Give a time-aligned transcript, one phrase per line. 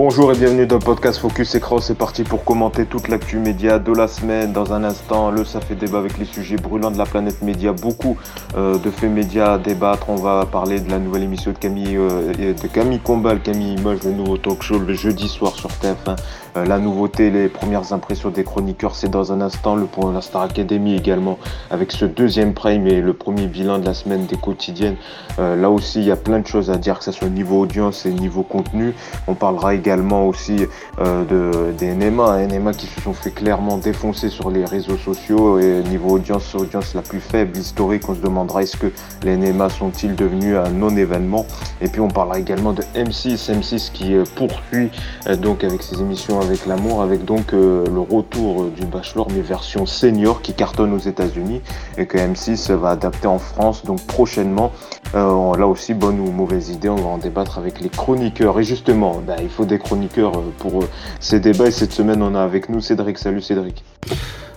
[0.00, 1.80] Bonjour et bienvenue dans le podcast Focus Écran.
[1.80, 4.52] C'est parti pour commenter toute l'actu média de la semaine.
[4.52, 7.72] Dans un instant, le Ça fait débat avec les sujets brûlants de la planète média.
[7.72, 8.16] Beaucoup
[8.56, 10.08] euh, de faits médias à débattre.
[10.08, 14.04] On va parler de la nouvelle émission de Camille, euh, de Camille Combal, Camille Imoge,
[14.04, 16.14] le nouveau talk show le jeudi soir sur TF1.
[16.56, 19.76] Euh, la nouveauté, les premières impressions des chroniqueurs, c'est dans un instant.
[19.76, 21.38] Le pour la Star Academy également
[21.70, 24.96] avec ce deuxième prime et le premier bilan de la semaine des quotidiennes.
[25.38, 28.06] là aussi, il y a plein de choses à dire, que ce soit niveau audience
[28.06, 28.94] et niveau contenu.
[29.26, 30.66] On parlera également aussi
[31.00, 35.58] euh, de, des NMA, NMA qui se sont fait clairement défoncer sur les réseaux sociaux
[35.58, 38.92] et niveau audience, audience la plus faible historique, on se demandera est-ce que
[39.22, 41.46] les NMA sont-ils devenus un non-événement?
[41.80, 44.90] Et puis on parlera également de M6, M6 qui euh, poursuit
[45.26, 49.86] euh, donc avec ses émissions avec l'amour, avec donc le retour du Bachelor mais version
[49.86, 51.60] senior qui cartonne aux États-Unis
[51.96, 54.72] et que M6 va adapter en France donc prochainement.
[55.14, 58.58] là aussi, bonne ou mauvaise idée, on va en débattre avec les chroniqueurs.
[58.58, 60.88] Et justement, bah, il faut des chroniqueurs euh, pour euh,
[61.20, 61.66] ces débats.
[61.66, 63.18] Et cette semaine, on a avec nous Cédric.
[63.18, 63.84] Salut Cédric.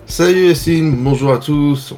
[0.06, 1.94] Salut Yacine, bonjour à tous.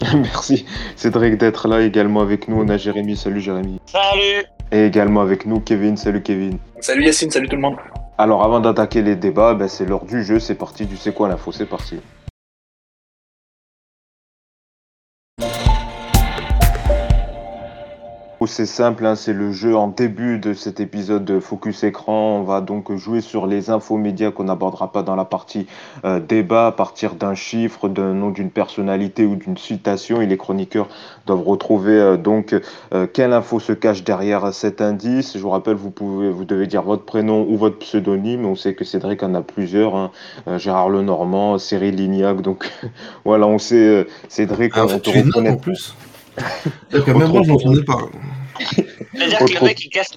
[0.14, 0.64] Merci
[0.96, 2.60] Cédric d'être là également avec nous.
[2.60, 3.16] On a Jérémy.
[3.16, 3.80] Salut Jérémy.
[3.86, 4.44] Salut.
[4.70, 5.96] Et également avec nous Kevin.
[5.96, 6.58] Salut Kevin.
[6.80, 7.76] Salut Yacine, salut tout le monde.
[8.22, 10.38] Alors avant d'attaquer les débats, ben, c'est l'heure du jeu.
[10.38, 10.86] C'est parti.
[10.86, 11.96] Tu sais quoi l'info C'est parti.
[18.46, 22.38] C'est simple, hein, c'est le jeu en début de cet épisode de Focus Écran.
[22.38, 25.66] On va donc jouer sur les infos médias qu'on n'abordera pas dans la partie
[26.04, 30.20] euh, débat à partir d'un chiffre, d'un nom d'une personnalité ou d'une citation.
[30.20, 30.88] Et les chroniqueurs
[31.26, 32.54] doivent retrouver euh, donc
[32.92, 35.36] euh, quelle info se cache derrière cet indice.
[35.36, 38.44] Je vous rappelle, vous pouvez, vous devez dire votre prénom ou votre pseudonyme.
[38.44, 39.94] On sait que Cédric en a plusieurs.
[39.94, 40.10] Hein.
[40.56, 42.40] Gérard Lenormand, Cyril Lignac.
[42.40, 42.70] Donc
[43.24, 44.72] voilà, on sait Cédric.
[44.76, 45.56] Ah, on te reconnaît en
[46.92, 48.08] même moi, je n'entendais pas.
[49.14, 50.10] C'est-à-dire que le mec, il casse,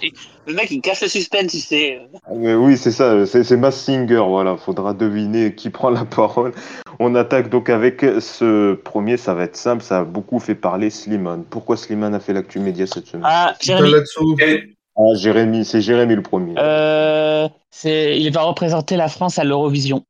[0.48, 2.00] le mec, il casse le suspense, tu sais.
[2.30, 4.58] oui, c'est ça, c'est Mass Singer, voilà.
[4.58, 6.54] Faudra deviner qui prend la parole.
[7.00, 10.90] On attaque donc avec ce premier, ça va être simple, ça a beaucoup fait parler
[10.90, 11.44] Slimane.
[11.50, 13.26] Pourquoi Slimane a fait l'actu média cette semaine?
[13.28, 13.96] Ah, Jérémy.
[14.98, 16.54] Ah, Jérémy, c'est Jérémy le premier.
[16.58, 17.50] Euh,
[17.84, 20.04] il va représenter la France à l'Eurovision.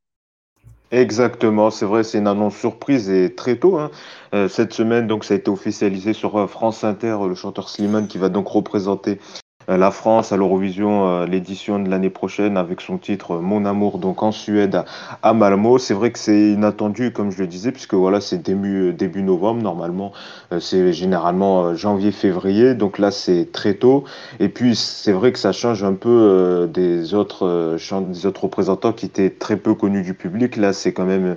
[0.92, 3.78] Exactement, c'est vrai, c'est une annonce surprise et très tôt.
[3.80, 3.90] Hein.
[4.34, 8.08] Euh, cette semaine, donc, ça a été officialisé sur euh, France Inter, le chanteur Slimane
[8.08, 9.20] qui va donc représenter
[9.68, 14.22] la France à l'Eurovision, euh, l'édition de l'année prochaine avec son titre Mon amour, donc
[14.22, 14.84] en Suède
[15.24, 15.78] à, Malmo.
[15.78, 18.94] C'est vrai que c'est inattendu, comme je le disais, puisque voilà, c'est début,
[19.24, 20.12] novembre normalement.
[20.52, 24.04] Euh, c'est généralement janvier-février, donc là c'est très tôt.
[24.40, 29.08] Et puis c'est vrai que ça change un peu des autres des autres représentants qui
[29.08, 30.58] étaient très peu connus du public.
[30.58, 31.36] Là, c'est quand même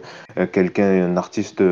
[0.53, 1.62] quelqu'un, un artiste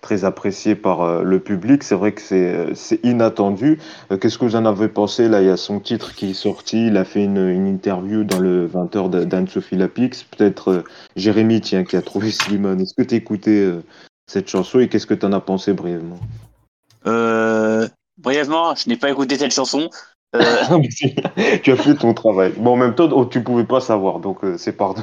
[0.00, 1.82] très apprécié par le public.
[1.82, 3.78] C'est vrai que c'est inattendu.
[4.20, 6.86] Qu'est-ce que vous en avez pensé là y a son titre qui est sorti.
[6.86, 10.22] Il a fait une, interview dans le 20h d'Anne-Sophie Lapix.
[10.24, 10.84] Peut-être euh,
[11.16, 12.80] Jérémy, tiens, qui a trouvé Slimane.
[12.80, 13.82] Est-ce que tu écouté euh,
[14.26, 16.18] cette chanson et qu'est-ce que tu en as pensé brièvement?
[17.06, 19.90] Euh, Brièvement, je n'ai pas écouté cette chanson.
[21.62, 22.52] tu as fait ton travail.
[22.56, 25.02] Bon, en même temps, oh, tu pouvais pas savoir, donc c'est pardon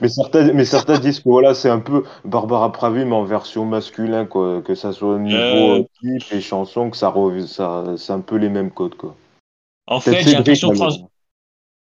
[0.00, 3.64] mais certains, mais certains disent que voilà, c'est un peu Barbara Pravi, mais en version
[3.64, 4.60] masculin, quoi.
[4.62, 5.78] Que ça soit au niveau euh...
[5.80, 7.12] euh clip et chanson, que ça,
[7.46, 9.14] ça c'est un peu les mêmes codes, quoi.
[9.86, 11.00] En fait, j'ai l'impression que France...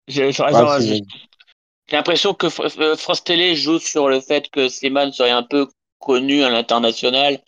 [0.07, 0.79] J'ai ah,
[1.91, 2.47] l'impression que
[2.81, 5.67] euh, France Télé joue sur le fait que Slimane serait un peu
[5.99, 7.39] connu à l'international.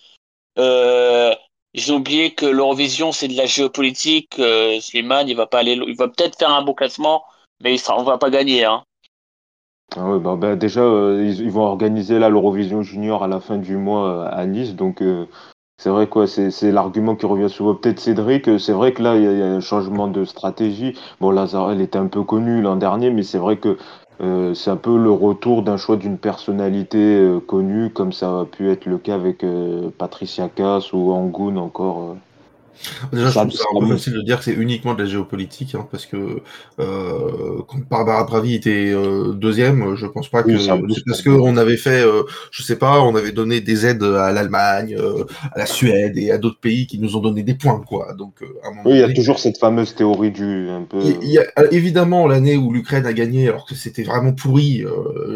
[0.59, 1.33] Euh,
[1.73, 4.37] ils ont oublié que l'Eurovision c'est de la géopolitique.
[4.37, 7.23] Euh, Slimane, il va pas aller, il va peut-être faire un bon classement,
[7.63, 8.65] mais il sera, on va pas gagner.
[8.65, 8.83] Hein.
[9.97, 13.75] Ah bah, bah, déjà, euh, ils, vont organiser là l'Eurovision Junior à la fin du
[13.75, 15.25] mois euh, à Nice, donc euh,
[15.77, 17.75] c'est vrai quoi, c'est l'argument qui revient souvent.
[17.75, 20.97] Peut-être Cédric, c'est vrai que là il y, a un changement de stratégie.
[21.19, 23.77] Bon, Lazare, elle était un peu connue l'an dernier, mais c'est vrai que
[24.53, 28.85] c'est un peu le retour d'un choix d'une personnalité connue, comme ça a pu être
[28.85, 29.43] le cas avec
[29.97, 32.15] Patricia Cass ou Angoun encore.
[33.11, 35.75] Déjà, je trouve ça un peu facile de dire que c'est uniquement de la géopolitique,
[35.75, 36.41] hein, parce que
[36.79, 40.71] euh, quand Barbara Pravi était euh, deuxième, je pense pas que c'est
[41.05, 44.95] parce qu'on avait fait, euh, je sais pas, on avait donné des aides à l'Allemagne,
[44.97, 48.13] euh, à la Suède et à d'autres pays qui nous ont donné des points, quoi.
[48.13, 50.99] Donc, à un moment oui, il y a toujours cette fameuse théorie du un peu.
[51.21, 54.85] Il y, a évidemment l'année où l'Ukraine a gagné, alors que c'était vraiment pourri,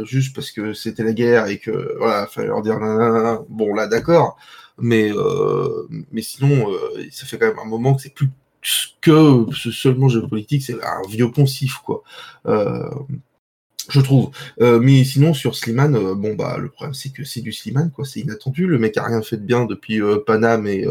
[0.04, 2.80] juste parce que c'était la guerre et que voilà, fallait leur dire
[3.50, 4.38] bon là, d'accord
[4.78, 8.30] mais euh, mais sinon euh, ça fait quand même un moment que c'est plus
[9.02, 12.04] que seulement géopolitique, c'est un vieux poncif quoi.
[12.48, 12.90] Euh,
[13.90, 14.32] Je trouve.
[14.62, 17.92] Euh, mais sinon, sur Slimane, euh, bon, bah, le problème, c'est que c'est du Slimane,
[17.92, 18.04] quoi.
[18.04, 18.66] C'est inattendu.
[18.66, 20.88] Le mec a rien fait de bien depuis euh, Paname et,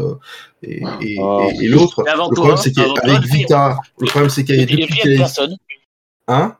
[0.63, 1.51] et, et, oh.
[1.61, 2.03] et l'autre.
[2.07, 5.17] Le problème, c'est qu'avec Vita, le problème, c'est qu'il y a depuis.
[5.17, 5.57] personne.
[6.29, 6.55] Hein?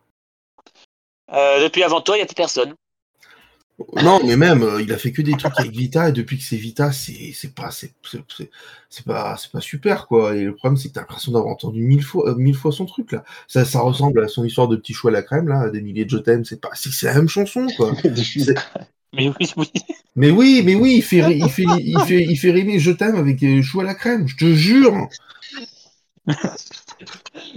[1.63, 2.75] Depuis avant toi, il n'y a plus personne.
[4.01, 6.43] Non, mais même, euh, il a fait que des trucs avec Vita, et depuis que
[6.43, 7.93] c'est Vita, c'est pas, c'est
[9.05, 10.35] pas, c'est pas super, quoi.
[10.35, 12.85] Et le problème, c'est que t'as l'impression d'avoir entendu mille fois, euh, mille fois son
[12.85, 13.25] truc, là.
[13.47, 16.05] Ça, ça ressemble à son histoire de petit chou à la crème, là, des milliers
[16.05, 17.93] de je t'aime, c'est pas, c'est la même chanson, quoi.
[19.13, 19.71] mais oui, oui.
[20.15, 23.15] Mais oui, mais oui, il fait, il fait, il fait, il fait rimer je t'aime
[23.15, 25.09] avec euh, chou à la crème, je te jure.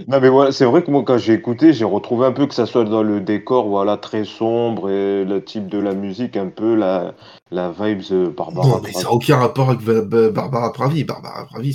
[0.07, 2.53] non mais voilà, c'est vrai que moi quand j'ai écouté, j'ai retrouvé un peu que
[2.53, 6.49] ça soit dans le décor, voilà, très sombre et le type de la musique, un
[6.49, 7.15] peu la,
[7.51, 8.67] la vibes Barbara.
[8.67, 11.03] Non mais ça n'a aucun rapport avec Barbara Pravi.
[11.03, 11.73] Barbara Pravi,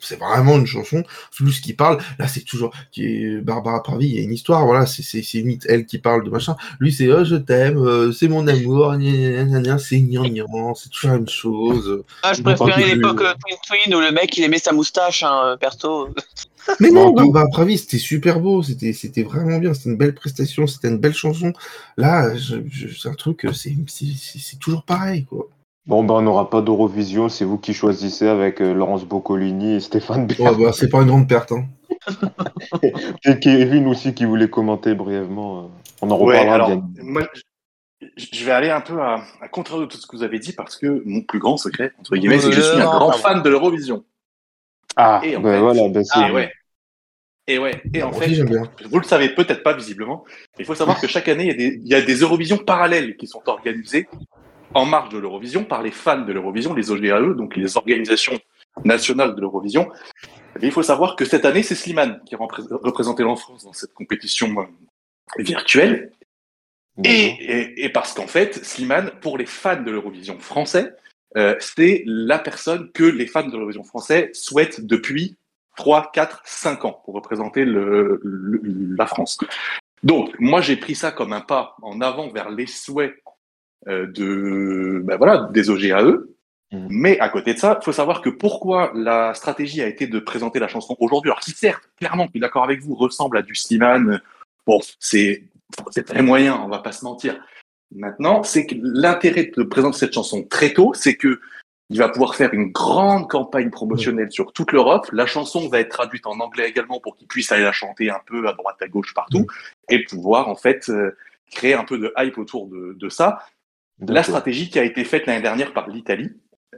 [0.00, 1.04] c'est vraiment une chanson.
[1.36, 4.86] Plus qui parle, là c'est toujours qui Barbara Pravi, il y a une histoire, voilà,
[4.86, 6.56] c'est limite elle qui parle de machin.
[6.80, 8.94] Lui c'est oh je t'aime, euh, c'est mon amour,
[9.78, 12.04] c'est gnangnan, c'est toujours la même chose.
[12.22, 15.56] Ah je préférais l'époque euh, Twin Twin où le mec il aimait sa moustache, hein,
[15.60, 16.08] perso.
[16.80, 20.66] Mais non, bah, Pravi, c'était super beau, c'était, c'était vraiment bien, c'était une belle prestation,
[20.66, 21.52] c'était une belle chanson.
[21.96, 25.48] Là, c'est un truc, c'est, c'est, toujours pareil, quoi.
[25.86, 29.80] Bon, ben, on n'aura pas d'Eurovision, c'est vous qui choisissez avec euh, Laurence Boccolini et
[29.80, 30.56] Stéphane Bern.
[30.56, 31.52] bah, c'est pas une grande perte.
[31.52, 31.64] Hein.
[33.24, 35.58] et Kevin aussi qui voulait commenter brièvement.
[35.58, 35.66] Euh,
[36.02, 36.84] on en reparlera bien.
[37.02, 37.22] Moi,
[38.16, 40.52] je vais aller un peu à, à contraire de tout ce que vous avez dit
[40.52, 43.42] parce que mon plus grand secret, entre guillemets, c'est que je suis un grand fan
[43.42, 44.04] de l'Eurovision.
[44.96, 46.52] Ah, et ben voilà, ben ah, ouais.
[47.48, 48.28] Et ouais, et en fait,
[48.88, 50.24] vous le savez peut-être pas visiblement,
[50.60, 52.58] il faut savoir que chaque année, il y, a des, il y a des Eurovisions
[52.58, 54.06] parallèles qui sont organisées
[54.74, 58.38] en marge de l'Eurovision par les fans de l'Eurovision, les OGAE, donc les organisations
[58.84, 59.90] nationales de l'Eurovision.
[60.60, 64.54] il faut savoir que cette année, c'est Slimane qui a représenté l'enfance dans cette compétition
[64.58, 66.12] euh, virtuelle.
[67.04, 70.94] Et, et, parce qu'en fait, Slimane, pour les fans de l'Eurovision français,
[71.38, 75.36] euh, c'est la personne que les fans de l'Eurovision français souhaitent depuis
[75.76, 78.20] 3, 4, 5 ans pour représenter le,
[78.94, 79.38] la France.
[80.02, 83.21] Donc, moi, j'ai pris ça comme un pas en avant vers les souhaits
[83.86, 86.18] de, ben voilà, des OGAE.
[86.72, 86.86] Mmh.
[86.88, 90.18] Mais à côté de ça, il faut savoir que pourquoi la stratégie a été de
[90.18, 93.42] présenter la chanson aujourd'hui, alors qui certes, clairement, je suis d'accord avec vous, ressemble à
[93.42, 94.22] du Slimane.
[94.66, 95.44] Bon, c'est
[96.06, 97.38] très moyen, on va pas se mentir.
[97.94, 101.40] Maintenant, c'est que l'intérêt de présenter cette chanson très tôt, c'est que
[101.90, 105.06] il va pouvoir faire une grande campagne promotionnelle sur toute l'Europe.
[105.12, 108.20] La chanson va être traduite en anglais également pour qu'il puisse aller la chanter un
[108.24, 109.46] peu à droite, à gauche, partout,
[109.90, 111.14] et pouvoir en fait euh,
[111.50, 113.44] créer un peu de hype autour de, de ça.
[114.08, 116.30] La stratégie qui a été faite l'année dernière par l'Italie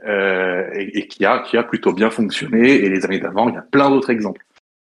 [0.05, 3.55] euh, et, et, qui, a, qui a plutôt bien fonctionné, et les années d'avant, il
[3.55, 4.45] y a plein d'autres exemples.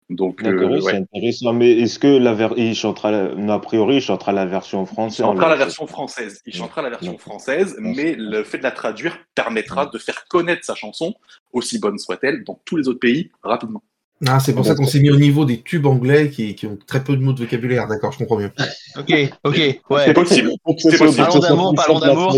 [0.09, 1.53] Donc, euh, c'est intéressant.
[1.53, 2.53] Mais est-ce que la ver...
[2.57, 6.41] il chantera, a priori, il chantera la version française Il chantera la version française.
[6.47, 10.65] Il chantera la version française, mais le fait de la traduire permettra de faire connaître
[10.65, 11.13] sa chanson,
[11.53, 13.83] aussi bonne soit-elle, dans tous les autres pays rapidement.
[14.27, 16.77] Ah, c'est pour ça qu'on s'est mis au niveau des tubes anglais qui, qui, ont
[16.87, 17.87] très peu de mots de vocabulaire.
[17.87, 18.51] D'accord, je comprends mieux.
[18.97, 19.13] ok,
[19.45, 20.05] ok, ouais.
[20.05, 20.51] C'est possible.
[20.77, 21.25] C'est possible.
[21.25, 22.37] Parlons d'amour, parlons d'amour.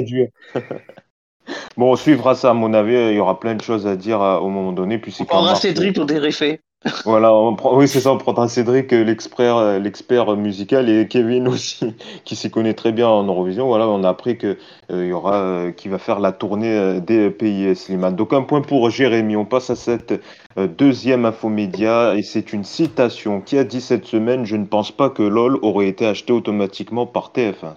[1.77, 2.93] bon, on suivra ça, à mon avis.
[2.93, 4.99] Il y aura plein de choses à dire euh, au moment donné.
[4.99, 6.61] Puis on prendra Cédric pour des réfés.
[7.05, 11.07] Voilà, on prend, oui, c'est ça, on prendra Cédric, euh, l'expert, euh, l'expert musical, et
[11.07, 11.93] Kevin aussi,
[12.25, 13.67] qui s'y connaît très bien en Eurovision.
[13.67, 14.57] Voilà, on a appris que
[14.91, 18.15] euh, il y aura, qui va faire la tournée des pays Slimane.
[18.15, 19.35] Donc un point pour Jérémy.
[19.35, 20.19] On passe à cette
[20.57, 25.11] deuxième infomédia, et c'est une citation qui a dit cette semaine Je ne pense pas
[25.11, 27.75] que LOL aurait été acheté automatiquement par TF1.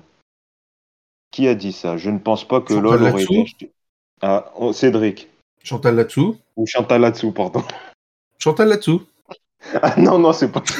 [1.31, 1.99] Qui a dit ça?
[1.99, 3.71] Je ne pense pas que LOL aurait été acheté.
[4.23, 5.29] Ah, oh, Cédric.
[5.63, 7.63] Chantal là-dessous Ou Chantal là-dessous, pardon.
[8.45, 9.03] Chantal là-dessous.
[9.81, 10.63] Ah non, non, c'est pas.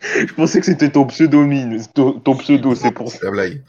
[0.00, 3.18] Je pensais que c'était ton pseudonyme, ton, pseudo, c'est pour ça.
[3.24, 3.62] la blague.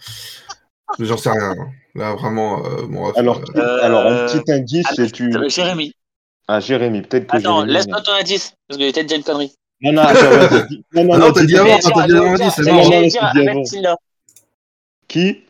[1.00, 1.54] J'en sais rien.
[1.94, 5.30] Là, vraiment, euh, bon, alors, euh, alors, un petit indice, c'est tu.
[5.50, 5.94] Jérémy.
[6.48, 7.36] Ah, Jérémy, peut-être que.
[7.36, 9.54] Attends, laisse-moi ton indice, parce que peut-être déjà une connerie.
[9.82, 10.22] Non, non, attends,
[10.94, 12.80] non, non, non, t'as dit avant, t'as dit avant, c'est bon.
[12.80, 13.98] Abed Silla.
[15.10, 15.44] Qui?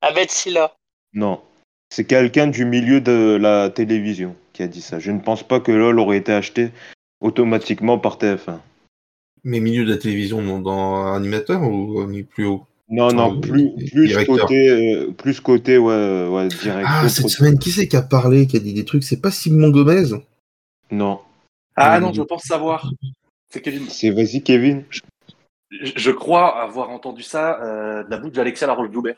[0.00, 0.74] Abed Silla.
[1.12, 1.40] Non.
[1.88, 4.98] C'est quelqu'un du milieu de la télévision qui a dit ça.
[4.98, 6.70] Je ne pense pas que LOL aurait été acheté
[7.20, 8.58] automatiquement par TF1.
[9.44, 12.66] Mais milieu de la télévision, dans animateur ou plus haut?
[12.88, 16.86] Non, non, plus, plus côté, euh, plus côté, ouais, ouais, direct.
[16.88, 19.02] Ah, cette semaine, qui c'est qui a parlé, qui a dit des trucs?
[19.02, 20.10] C'est pas Simon Gomez?
[20.90, 21.20] Non.
[21.74, 22.90] Ah non, je pense savoir.
[23.48, 23.88] C'est Kevin.
[23.88, 24.84] C'est vas-y, Kevin.
[25.70, 29.16] Je, crois avoir entendu ça euh, de la bouche d'Alexia Laroche-Joubert.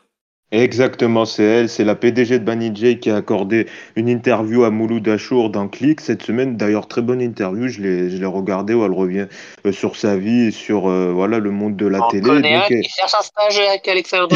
[0.53, 5.09] Exactement, c'est elle, c'est la PDG de Banijay qui a accordé une interview à Mouloud
[5.09, 6.57] Achour dans Click cette semaine.
[6.57, 9.27] D'ailleurs, très bonne interview, je l'ai, je l'ai regardée où elle revient
[9.67, 12.23] euh, sur sa vie et sur euh, voilà, le monde de la On télé.
[12.23, 14.29] connaît un qui cherche un stage avec Alexandre.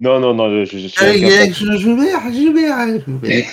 [0.00, 1.78] Non, non, non, je, je, je suis Hey, incapable.
[1.78, 3.44] Joubert, Joubert, Joubert.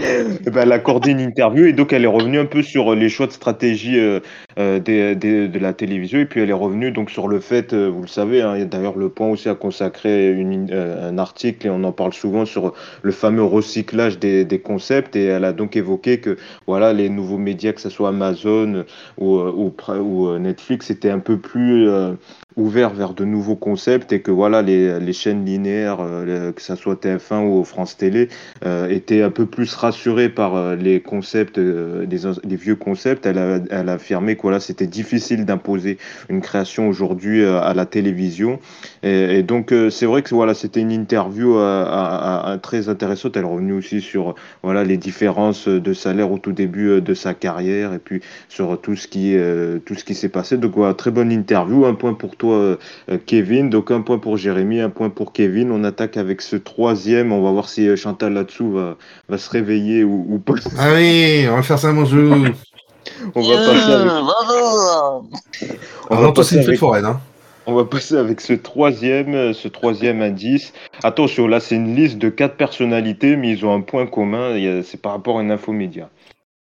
[0.00, 2.94] Eh ben, elle a accordé une interview et donc elle est revenue un peu sur
[2.94, 4.20] les choix de stratégie euh,
[4.58, 6.20] euh, des- des- de la télévision.
[6.20, 8.60] Et puis elle est revenue donc sur le fait, euh, vous le savez, hein, il
[8.60, 11.90] y a d'ailleurs le point aussi a consacré une, euh, un article et on en
[11.92, 15.16] parle souvent sur le fameux recyclage des, des concepts.
[15.16, 16.36] Et elle a donc évoqué que
[16.68, 18.84] voilà les nouveaux médias, que ce soit Amazon
[19.18, 19.52] ou, euh,
[20.00, 21.88] ou, euh, Netflix, étaient un peu plus
[22.56, 26.62] euh, ouverts vers de nouveaux concepts et que voilà les, les chaînes linéaires, euh, que
[26.62, 28.28] ce soit TF1 ou France Télé,
[28.64, 33.26] euh, était un peu plus rassurée par euh, les concepts, euh, les, les vieux concepts.
[33.26, 37.74] Elle a, elle a affirmé que voilà, c'était difficile d'imposer une création aujourd'hui euh, à
[37.74, 38.58] la télévision.
[39.02, 43.36] Et, et donc, euh, c'est vrai que voilà, c'était une interview euh, très intéressante.
[43.36, 47.14] Elle est revenue aussi sur voilà, les différences de salaire au tout début euh, de
[47.14, 50.56] sa carrière et puis sur tout ce qui, euh, tout ce qui s'est passé.
[50.58, 51.84] Donc, voilà, très bonne interview.
[51.86, 52.78] Un point pour toi, euh,
[53.10, 53.70] euh, Kevin.
[53.70, 55.70] Donc, un point pour Jérémy, un point pour Kevin.
[55.70, 57.32] On attaque avec ce troisième.
[57.32, 58.96] On va voir si euh, Chantal là-dessous va,
[59.28, 60.54] va se réveiller ou, ou pas.
[60.78, 62.30] Ah oui, on va faire ça, mon jeu.
[63.34, 64.12] On va passer avec,
[66.10, 67.06] on va passer avec, foraine.
[67.06, 67.20] Hein.
[67.66, 70.74] on va passer avec ce troisième, ce troisième indice.
[71.02, 74.54] Attention, là, c'est une liste de quatre personnalités, mais ils ont un point commun.
[74.84, 76.10] C'est par rapport à une infomédia.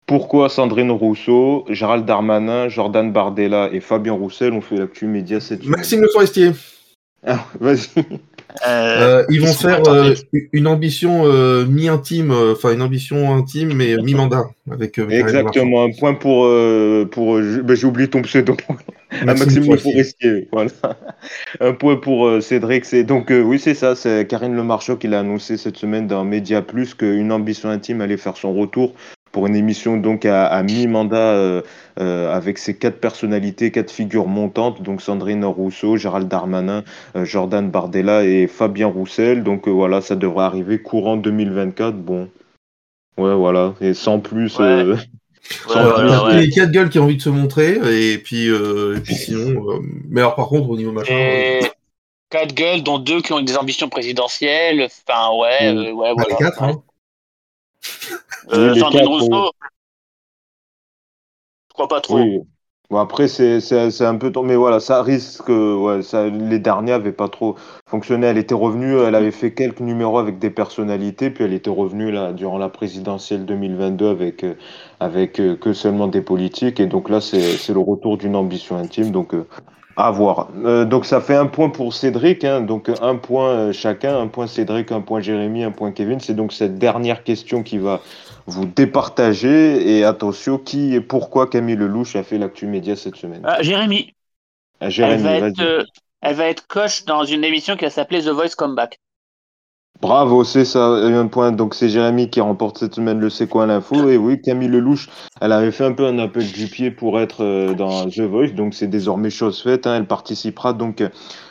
[0.09, 5.61] Pourquoi Sandrine Rousseau, Gérald Darmanin, Jordan Bardella et Fabien Roussel ont fait l'actu média cette
[5.61, 5.77] semaine?
[5.77, 6.51] Maxime Le Forestier.
[7.23, 7.89] Ah, Vas-y.
[8.67, 10.15] Euh, ils vont ils sont faire euh,
[10.51, 15.07] une ambition euh, mi-intime, euh, enfin une ambition intime, mais mi-mandat avec euh.
[15.11, 16.45] Exactement, un point pour.
[16.45, 18.57] euh, pour euh, ben, J'ai oublié ton pseudo.
[19.21, 20.69] Ah, Maxime Le Forestier, voilà.
[21.59, 22.85] Un point pour euh, Cédric.
[22.85, 23.95] C'est donc euh, oui, c'est ça.
[23.95, 28.01] C'est Karine Le Marchand qui l'a annoncé cette semaine dans Média Plus qu'une ambition intime
[28.01, 28.93] allait faire son retour
[29.31, 31.61] pour une émission donc à, à mi-mandat euh,
[31.99, 36.83] euh, avec ses quatre personnalités, quatre figures montantes, donc Sandrine Rousseau, Gérald Darmanin,
[37.15, 39.43] euh, Jordan Bardella et Fabien Roussel.
[39.43, 41.95] Donc euh, voilà, ça devrait arriver courant 2024.
[41.97, 42.29] Bon,
[43.17, 44.57] ouais, voilà, et sans plus.
[44.59, 44.65] Ouais.
[44.65, 44.95] euh,
[45.67, 46.09] Ouais, sans ouais, plus.
[46.09, 46.41] ouais, ouais.
[46.41, 47.79] Les quatre gueules qui ont envie de se montrer,
[48.13, 49.71] et puis, euh, et puis sinon.
[49.71, 51.13] euh, mais alors, par contre, au niveau machin.
[51.15, 51.61] Et
[52.29, 54.87] quatre gueules, dont deux qui ont des ambitions présidentielles.
[55.07, 56.25] Enfin, ouais, ouais, bah, voilà.
[56.29, 56.83] les quatre, hein.
[58.53, 59.05] Euh, Oui, Sandrine.
[61.69, 62.17] Je crois pas trop.
[62.17, 62.39] Oui.
[62.89, 65.49] Bon, après, c'est un peu mais voilà, ça risque.
[65.49, 67.55] Ouais, ça, les derniers n'avaient pas trop
[67.87, 68.25] fonctionné.
[68.25, 72.11] Elle était revenue, elle avait fait quelques numéros avec des personnalités, puis elle était revenue
[72.11, 74.55] là, durant la présidentielle 2022 avec, euh,
[74.99, 76.79] avec euh, que seulement des politiques.
[76.79, 79.11] Et donc là, c'est le retour d'une ambition intime.
[79.11, 79.45] Donc, euh,
[79.95, 80.47] à voir.
[80.65, 82.43] Euh, donc, ça fait un point pour Cédric.
[82.43, 86.19] hein, donc, un point chacun, un point Cédric, un point Jérémy, un point Kevin.
[86.19, 88.01] C'est donc cette dernière question qui va
[88.49, 93.41] vous départager et attention, qui et pourquoi Camille Lelouch a fait l'actu média cette semaine
[93.45, 94.13] Ah, Jérémy,
[94.79, 95.49] Ah, elle Jérémy, va, vas-y.
[95.51, 95.83] être, euh,
[96.21, 98.99] elle va être coach dans une émission qui va s'appeler The Voice Comeback.
[100.01, 101.51] Bravo, c'est ça, un point.
[101.51, 104.09] Donc c'est Jérémy qui remporte cette semaine le C'est quoi l'info?
[104.09, 105.09] Et oui, Camille Lelouch,
[105.41, 108.51] elle avait fait un peu un appel du pied pour être euh, dans The Voice,
[108.53, 109.87] donc c'est désormais chose faite.
[109.87, 109.97] hein.
[109.97, 111.03] Elle participera donc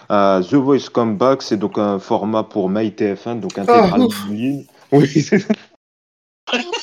[0.09, 4.65] à The Voice Comeback, c'est donc un format pour MyTF1, donc intégral ligne.
[4.93, 5.55] Oui, c'est ça.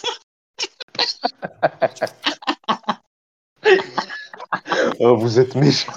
[4.99, 5.91] Oh, vous êtes méchant.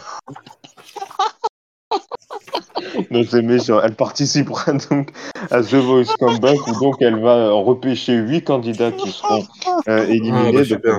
[3.11, 3.81] Non, c'est méchant.
[3.83, 5.11] Elle participera donc
[5.51, 9.47] à The Voice Comeback où donc elle va repêcher huit candidats qui seront
[9.89, 10.63] euh, éliminés.
[10.73, 10.99] Ah, bah.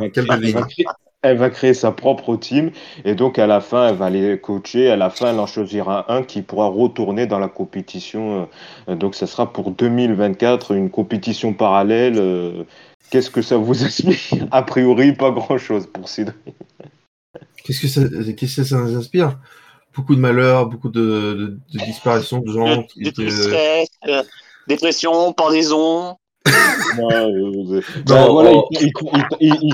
[1.22, 2.72] Elle, va créer, sa propre team
[3.06, 4.90] et donc à la fin elle va les coacher.
[4.90, 8.48] À la fin elle en choisira un qui pourra retourner dans la compétition.
[8.88, 12.18] euh, donc ça sera pour 2024 une compétition parallèle.
[12.18, 12.64] euh,
[13.10, 14.48] Qu'est-ce que ça vous inspire?
[14.52, 16.38] A priori pas grand chose pour Cédric.
[17.64, 18.02] Qu'est-ce que ça,
[18.34, 19.38] qu'est-ce que ça nous inspire?
[19.96, 22.84] Beaucoup de malheur, beaucoup de, de, de disparitions de gens.
[22.84, 23.12] Qui
[24.08, 24.24] euh,
[24.68, 26.18] dépression, pendaison.
[26.48, 28.70] Euh, ben voilà, oh.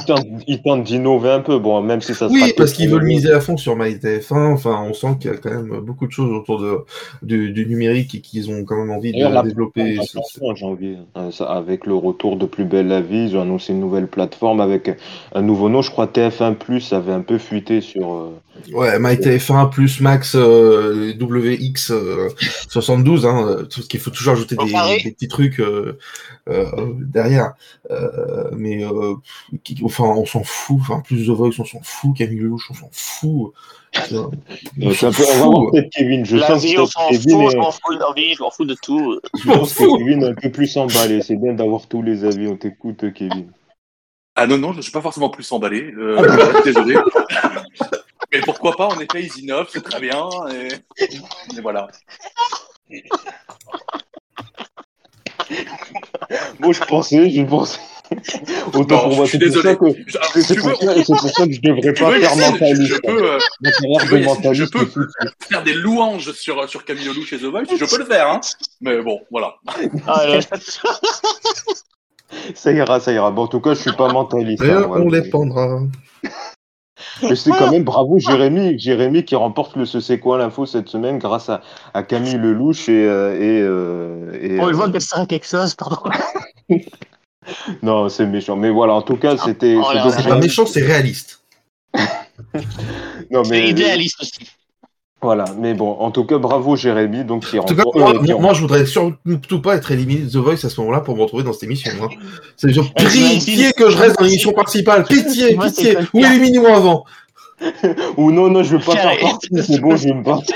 [0.05, 3.39] tente, d'innover un peu, bon, même si ça Oui, parce qu'ils le veulent miser à
[3.39, 4.53] fond sur MyTF1.
[4.53, 6.79] Enfin, on sent qu'il y a quand même beaucoup de choses autour de,
[7.21, 9.97] du, du numérique et qu'ils ont quand même envie de la développer.
[10.41, 10.97] en janvier,
[11.31, 14.61] ça, avec le retour de Plus belle la vie, ils ont annoncé une nouvelle plateforme
[14.61, 14.91] avec
[15.33, 15.81] un nouveau nom.
[15.81, 18.29] Je crois TF1 Plus avait un peu fuité sur.
[18.55, 22.29] Euh, Ouais, MyTF1 plus Max euh, WX euh,
[22.69, 25.97] 72, hein, euh, tout ce qu'il faut toujours ajouter des, petits trucs euh,
[26.49, 26.65] euh,
[26.99, 27.53] derrière.
[27.91, 29.15] Euh, mais euh,
[29.63, 30.77] qui- enfin, on s'en fout.
[30.81, 32.15] Enfin, plus The Voice, on s'en fout.
[32.17, 33.53] Camille Lelouch, on s'en fout.
[33.93, 36.25] Ça peut, on va Kevin.
[36.25, 38.33] Je la sens vie, on s'en fout, Kevin, je est- m'en fous de la vie,
[38.35, 39.19] je m'en fous de tout.
[39.41, 41.21] je pense que Kevin est un peu plus emballé.
[41.21, 42.47] C'est bien d'avoir tous les avis.
[42.47, 43.47] On t'écoute, Kevin.
[44.35, 45.93] Ah non, non, je ne suis pas forcément plus emballé.
[45.97, 46.95] Euh, Ah désolé.
[48.35, 50.27] Mais pourquoi pas, en effet, Easy 9, c'est très bien.
[50.53, 50.67] Et,
[51.57, 51.87] et voilà.
[56.59, 57.79] Moi, je pensais, je pensais.
[58.73, 59.77] Autant Non, pour moi, je suis c'est pour ça désolé.
[59.77, 60.03] que.
[60.07, 62.35] Je- alors, C'est pour, veux, ça- c'est pour ça que je devrais tu pas faire
[62.35, 62.83] mentaliste.
[62.83, 67.85] je peux, euh, je faire des louanges sur, sur Camille Lelouch chez The Voice, je
[67.85, 68.41] peux le faire, hein.
[68.81, 69.55] Mais bon, voilà.
[70.07, 70.39] Ah, là,
[72.53, 73.31] Ça ira, ça ira.
[73.31, 74.63] Bon, en tout cas, je suis pas mentaliste.
[74.63, 75.79] Et hein, on les pendra.
[77.23, 80.89] Mais c'est quand même bravo Jérémy, Jérémy qui remporte le Ce C'est quoi l'info cette
[80.89, 81.61] semaine grâce à,
[81.93, 83.05] à Camille Lelouch et.
[83.05, 85.97] euh, et, euh, et, on le euh, voit que ça sert quelque chose, pardon.
[87.83, 88.55] Non, c'est méchant.
[88.55, 89.75] Mais voilà, en tout cas, c'était.
[89.77, 90.21] Oh c'est.
[90.21, 91.43] C'est pas méchant, c'est réaliste.
[93.29, 93.69] Non, C'est mais.
[93.69, 94.39] idéaliste aussi.
[95.21, 98.19] Voilà, mais bon, en tout cas, bravo Jérémy, donc qui En tout cas, moi, euh,
[98.21, 101.15] moi, moi, je voudrais surtout pas être éliminé de The Voice à ce moment-là pour
[101.15, 101.91] me retrouver dans cette émission.
[102.01, 102.09] Hein.
[102.57, 105.03] C'est genre, pitié que je reste dans l'émission principale.
[105.05, 105.97] Pitié, Moi, pitié.
[106.13, 107.05] Ou éliminez-moi avant.
[108.17, 110.53] Ou non, non, je veux pas faire partie, c'est bon, je vais me battre.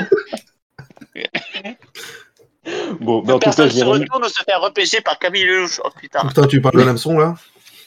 [3.00, 4.00] bon, mais en tout cas, Personne se Jérémy.
[4.01, 5.80] retourne ou se faire repêcher par Camille Lelouch.
[5.84, 6.20] Oh putain.
[6.28, 7.36] Putain, tu parles de l'hameçon là?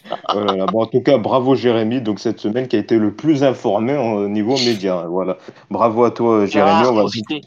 [0.33, 3.45] Voilà, bon, en tout cas, bravo Jérémy, donc cette semaine qui a été le plus
[3.45, 5.05] informé au niveau média.
[5.09, 5.39] Voilà,
[5.71, 6.83] bravo à toi Jérémy.
[6.85, 7.41] Ah, On va, profitez.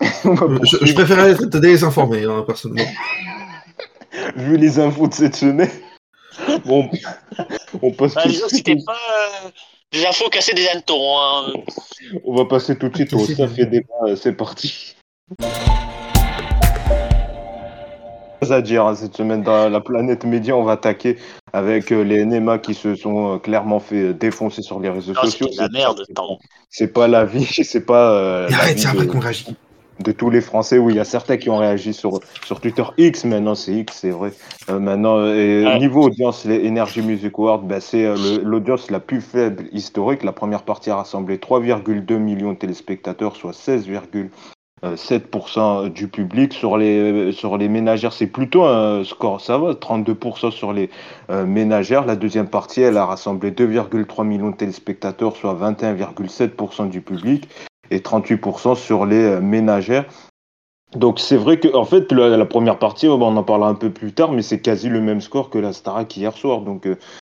[0.24, 2.90] on va je, je préférais être désinformé, hein, personnellement.
[4.36, 5.70] Vu les infos de cette semaine,
[6.64, 6.88] bon,
[7.82, 9.48] on passe Bah, tout de disons que suite c'était pas euh,
[9.92, 11.18] des infos cassées des hannetons.
[11.18, 11.52] Hein.
[12.24, 14.94] On va passer tout de suite au ça fait débat, euh, c'est parti.
[18.52, 21.16] à dire hein, cette semaine dans la planète média, on va attaquer
[21.52, 25.12] avec euh, les NMA qui se sont euh, clairement fait euh, défoncer sur les réseaux
[25.14, 25.46] Non, sociaux.
[25.46, 26.04] de la merde.
[26.70, 29.54] C'est pas la vie, c'est pas euh, la arrête, vie c'est de, qu'on réagit.
[30.00, 30.78] de tous les Français.
[30.78, 33.98] Oui, il y a certains qui ont réagi sur, sur Twitter X, maintenant c'est X,
[34.00, 34.32] c'est vrai.
[34.70, 35.78] Euh, maintenant, et Ouais.
[35.78, 40.24] niveau audience, les Energy Music Awards, ben, c'est euh, le- l'audience la plus faible historique.
[40.24, 43.52] La première partie a rassemblé 3,2 millions de téléspectateurs, soit
[44.82, 46.52] 16,7% du public.
[46.52, 50.90] Sur les, sur les ménagères, c'est plutôt un score, ça va, 32% sur les
[51.30, 52.04] euh, ménagères.
[52.04, 57.48] La deuxième partie, elle a rassemblé 2,3 millions de téléspectateurs, soit 21,7% du public
[57.90, 60.04] et 38% sur les euh, ménagères.
[60.94, 62.12] Donc c'est vrai que en fait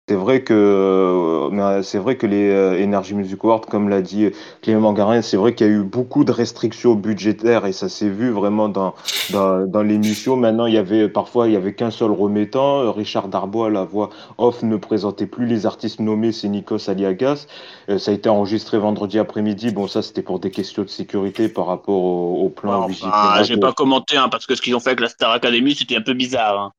[0.08, 3.90] c'est euh, vrai que euh, mais, c'est vrai que les euh, Energy Music Awards, comme
[3.90, 4.30] l'a dit
[4.62, 8.10] Clément Garin, c'est vrai qu'il y a eu beaucoup de restrictions budgétaires et ça s'est
[8.10, 8.94] vu vraiment dans
[9.32, 10.38] dans, dans l'émission.
[10.38, 12.82] Maintenant, il y avait parfois il y avait qu'un seul remettant.
[12.82, 17.48] Euh, Richard Darbois, la voix off, ne présentait plus les artistes nommés, c'est Nikos Aliagas.
[17.90, 19.72] Euh, ça a été enregistré vendredi après-midi.
[19.72, 23.54] Bon, ça c'était pour des questions de sécurité par rapport au, au plan Enfin, je
[23.54, 25.96] vais pas commenter hein, parce que ce qu'ils ont fait avec la Star Academy, c'était
[25.96, 26.60] un peu bizarre.
[26.60, 26.72] hein.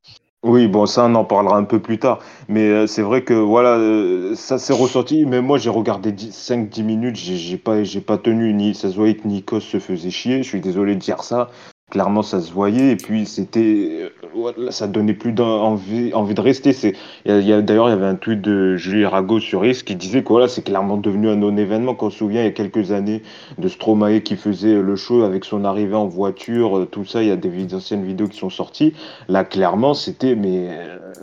[0.48, 2.20] Oui, bon, ça, on en parlera un peu plus tard.
[2.48, 5.26] Mais euh, c'est vrai que, voilà, euh, ça s'est ressenti.
[5.26, 8.52] Mais moi, j'ai regardé 5-10 minutes, j'ai pas, j'ai pas tenu.
[8.52, 10.44] Ni, ça se voyait que Nikos se faisait chier.
[10.44, 11.50] Je suis désolé de dire ça.
[11.88, 12.90] Clairement, ça se voyait.
[12.90, 14.10] Et puis, c'était.
[14.36, 16.72] euh, ça donnait plus d'en- envie, de rester.
[16.72, 16.94] C'est,
[17.24, 20.48] D'ailleurs, il y avait un tweet de Julie Rago sur X qui disait que voilà,
[20.48, 21.94] c'est clairement devenu un non-événement.
[21.94, 23.22] Quand on se souvient, il y a quelques années,
[23.58, 27.22] de Stromae qui faisait le show avec son arrivée en voiture, euh, tout ça.
[27.22, 28.92] Il y a des anciennes vidéos qui sont sorties.
[29.28, 30.68] Là, clairement, c'était mais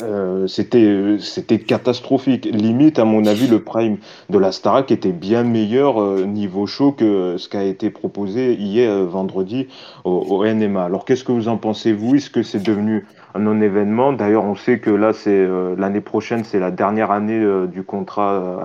[0.02, 2.45] euh, c'était c'était catastrophique.
[2.45, 3.97] Limite, à mon avis, le prime
[4.30, 8.54] de la Starac était bien meilleur euh, niveau show que ce qui a été proposé
[8.54, 9.67] hier vendredi
[10.06, 12.15] au, au Alors, qu'est-ce que vous en pensez vous?
[12.15, 14.13] Est-ce que c'est devenu un non-événement?
[14.13, 17.81] D'ailleurs, on sait que là, c'est euh, l'année prochaine, c'est la dernière année euh, du
[17.81, 18.57] contrat euh,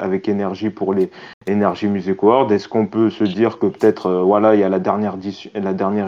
[0.00, 1.10] avec énergie pour les
[1.48, 2.50] Energy Music Awards.
[2.52, 5.14] Est-ce qu'on peut se dire que peut-être, voilà, il y a la dernière,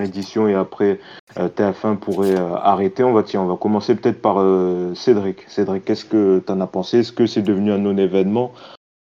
[0.00, 0.98] édition, et après
[1.38, 3.04] euh, TF1 pourrait arrêter?
[3.04, 4.44] On va, on va commencer peut-être par
[4.96, 5.44] Cédric.
[5.46, 6.98] Cédric, qu'est-ce que tu en as pensé?
[6.98, 8.52] Est-ce que c'est devenu un non-événement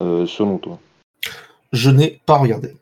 [0.02, 0.78] selon toi?
[1.74, 2.76] Je n'ai pas regardé.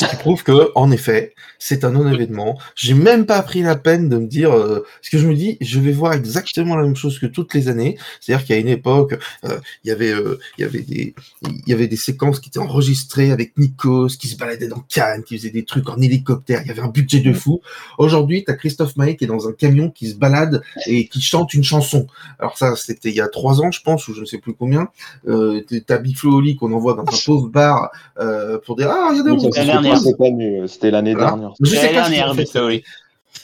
[0.00, 2.58] Ce qui prouve que, en effet, c'est un non-événement.
[2.74, 5.58] J'ai même pas pris la peine de me dire, euh, parce que je me dis,
[5.60, 7.98] je vais voir exactement la même chose que toutes les années.
[8.18, 11.74] C'est-à-dire a une époque, euh, il y avait, euh, il y avait des, il y
[11.74, 15.50] avait des séquences qui étaient enregistrées avec Nikos, qui se baladait dans Cannes, qui faisait
[15.50, 16.62] des trucs en hélicoptère.
[16.64, 17.60] Il y avait un budget de fou.
[17.98, 21.52] Aujourd'hui, t'as Christophe Maé qui est dans un camion qui se balade et qui chante
[21.52, 22.06] une chanson.
[22.38, 24.54] Alors ça, c'était il y a trois ans, je pense, ou je ne sais plus
[24.54, 24.88] combien.
[25.28, 29.10] Euh, t'as Big Flo Oli qu'on envoie dans un pauvre bar euh, pour dire ah
[29.10, 30.12] regardez Oui, dernière.
[30.12, 31.30] cette année, euh, c'était l'année Voilà.
[31.30, 31.52] dernière.
[31.60, 32.82] Je sais pas dernière, Oli.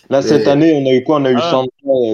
[0.08, 1.16] Là, cette année, on a eu quoi?
[1.16, 1.64] On a eu ah.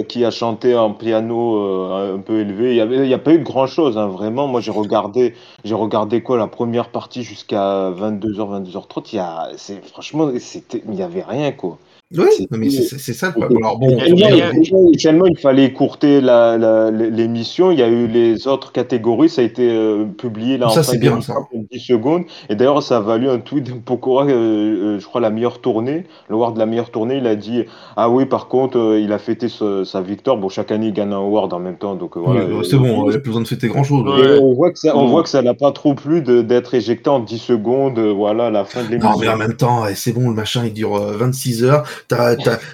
[0.07, 2.71] qui a chanté un piano euh, un peu élevé.
[2.71, 4.47] Il n'y avait, a pas eu de grand chose, hein, vraiment.
[4.47, 9.09] Moi, j'ai regardé, j'ai regardé quoi la première partie jusqu'à 22h, 22h30.
[9.11, 11.77] Il y a, c'est, franchement, c'était, il n'y avait rien, quoi.
[12.17, 13.63] Oui, mais c'est ça le problème.
[13.63, 17.71] Alors bon, initialement, il fallait écourter l'émission.
[17.71, 19.29] Il y a eu les autres catégories.
[19.29, 21.35] Ça a été euh, publié là en ça, bien, ça.
[21.71, 22.23] 10 secondes.
[22.49, 25.59] Et d'ailleurs, ça a valu un tweet de Pokora, euh, euh, je crois, la meilleure
[25.59, 26.05] tournée.
[26.29, 29.17] Le award de la meilleure tournée, il a dit Ah oui, par contre, il a
[29.17, 30.37] fêté sa victoire.
[30.37, 31.95] Bon, chaque année, il gagne un award en même temps.
[31.95, 32.45] Donc voilà.
[32.63, 34.03] c'est bon, il n'y a plus besoin de fêter grand chose.
[34.05, 37.19] on voit que ça, on voit que ça n'a pas trop plu d'être éjecté en
[37.19, 37.99] 10 secondes.
[37.99, 39.11] Voilà, la fin de l'émission.
[39.11, 41.83] Non, mais en même temps, c'est bon, le machin, il dure 26 heures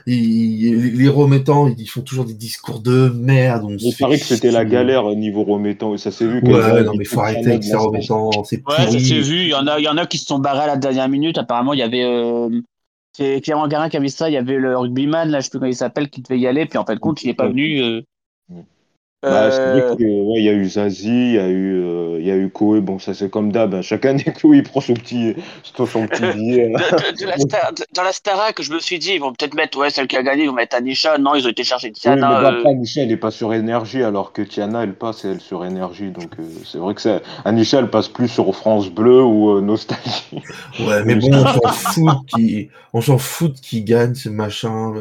[0.06, 3.66] les remettants, ils font toujours des discours de merde.
[3.66, 6.42] On il paraît que c'était la galère au niveau remettants, ça s'est vu.
[6.44, 9.42] Ouais, non, mais faut arrêter avec ces remettants, c'est Ouais, ça s'est vu.
[9.42, 11.10] Il y, en a, il y en a qui se sont barrés à la dernière
[11.10, 11.38] minute.
[11.38, 12.04] Apparemment, il y avait.
[12.04, 12.50] Euh,
[13.14, 14.30] c'est Clément Garin qui avait ça.
[14.30, 16.48] Il y avait le rugbyman, là, je sais plus comment il s'appelle, qui devait y
[16.48, 16.66] aller.
[16.66, 17.82] Puis en fin de compte, il n'est pas venu.
[17.82, 18.02] Euh,
[19.22, 22.38] bah, euh, ouais, y a eu Zazie, il y a eu, euh, il y a
[22.38, 23.82] eu Koé, bon ça c'est comme d'hab, hein.
[23.82, 26.72] chaque année Koé il prend son petit, son petit billet.
[27.94, 30.24] dans la Starac, je me suis dit, ils vont peut-être mettre, ouais, celle qui a
[30.24, 32.30] gagné, ils vont mettre Anisha, non, ils ont été chercher Tiana.
[32.30, 32.72] Oui, mais euh...
[32.72, 36.40] Anisha elle est pas sur énergie, alors que Tiana elle passe elle sur énergie, donc
[36.40, 40.42] euh, c'est vrai que ça, Anisha elle passe plus sur France Bleu ou Nostalgie.
[40.80, 44.94] Ouais, mais bon, on s'en fout qui, on s'en fout qui gagne ce machin,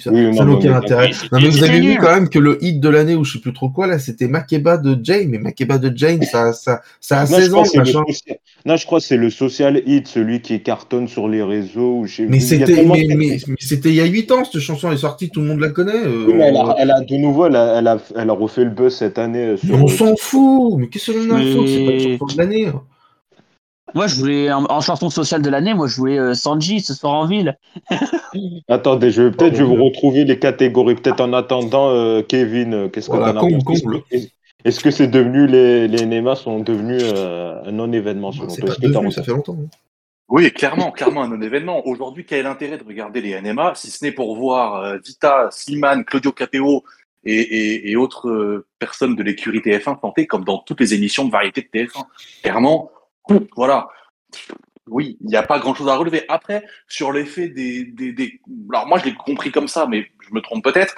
[0.00, 1.10] ça n'a aucun intérêt.
[1.32, 3.40] Non, mais vous avez vu quand même que le hit de l'année, où je sais
[3.40, 7.20] plus trop quoi là, c'était Makeba de Jane, mais Makeba de Jane, ça, ça, ça
[7.20, 7.62] a 16 ans.
[8.64, 12.04] Non, je crois que c'est le social hit, celui qui cartonne sur les réseaux.
[12.20, 13.38] Mais c'était mais,
[13.84, 15.92] il y a 8 ans, cette chanson est sortie, tout le monde la connaît.
[15.92, 18.70] Euh, elle, a, elle, a, de nouveau, elle a, elle a, elle a refait le
[18.70, 19.56] buzz cette année.
[19.56, 22.38] Sur mais on s'en fout, mais qu'est-ce qu'on en fout C'est pas une chanson de
[22.38, 22.66] l'année.
[22.66, 22.82] Hein.
[23.94, 27.14] Moi, je voulais, en, chanson sociale de l'année, moi, je voulais euh, Sanji ce soir
[27.14, 27.58] en ville.
[28.68, 30.94] Attendez, je vais peut-être je vais vous retrouver les catégories.
[30.94, 33.34] Peut-être en attendant, euh, Kevin, euh, qu'est-ce qu'on a
[34.64, 39.10] Est-ce que c'est devenu, les, les NEMA sont devenus un non-événement selon toi?
[39.10, 39.56] Ça fait longtemps.
[39.58, 39.66] Hein.
[40.28, 41.86] Oui, clairement, clairement un non-événement.
[41.86, 46.04] Aujourd'hui, quel est l'intérêt de regarder les NMA si ce n'est pour voir Vita, Slimane,
[46.04, 46.84] Claudio Capéo
[47.24, 51.30] et, et, et autres personnes de l'écurie TF1 tenter comme dans toutes les émissions de
[51.30, 52.04] variété de TF1
[52.42, 52.90] Clairement,
[53.56, 53.88] voilà.
[54.90, 56.24] Oui, il n'y a pas grand-chose à relever.
[56.28, 58.40] Après, sur l'effet des, des, des...
[58.70, 60.94] Alors moi, je l'ai compris comme ça, mais je me trompe peut-être.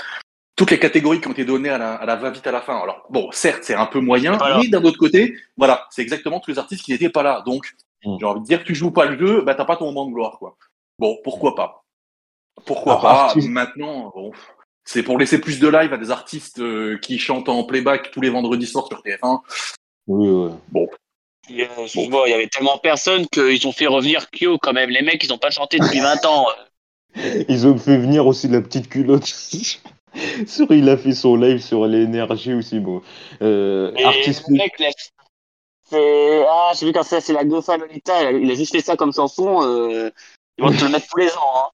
[0.56, 2.78] Toutes les catégories qui ont été données à la, à la va-vite à la fin.
[2.78, 6.50] Alors bon, certes, c'est un peu moyen, mais d'un autre côté, voilà, c'est exactement tous
[6.50, 7.42] les artistes qui n'étaient pas là.
[7.46, 8.16] Donc, mm.
[8.20, 10.12] j'ai envie de dire, tu joues pas le jeu, bah t'as pas ton moment de
[10.12, 10.56] gloire, quoi.
[10.98, 11.84] Bon, pourquoi pas?
[12.66, 13.32] Pourquoi pas?
[13.36, 14.32] Maintenant, bon,
[14.84, 18.20] c'est pour laisser plus de live à des artistes euh, qui chantent en playback tous
[18.20, 19.40] les vendredis soirs sur TF1.
[20.08, 20.50] Oui, oui.
[20.68, 20.88] Bon,
[21.50, 24.90] il y avait tellement personne qu'ils ont fait revenir Kyo quand même.
[24.90, 26.46] Les mecs, ils n'ont pas chanté depuis 20 ans.
[27.48, 29.26] Ils ont fait venir aussi la petite culotte.
[30.46, 32.78] sur, il a fait son live sur l'énergie aussi.
[32.78, 33.02] Bon.
[33.42, 34.44] Euh, artiste.
[35.88, 38.30] c'est ah, j'ai vu quand ça, c'est la Gofa Lolita.
[38.30, 39.60] Il a juste fait ça comme chanson.
[39.64, 40.10] Euh...
[40.56, 41.52] Ils vont te le mettre tous les ans.
[41.56, 41.68] Hein.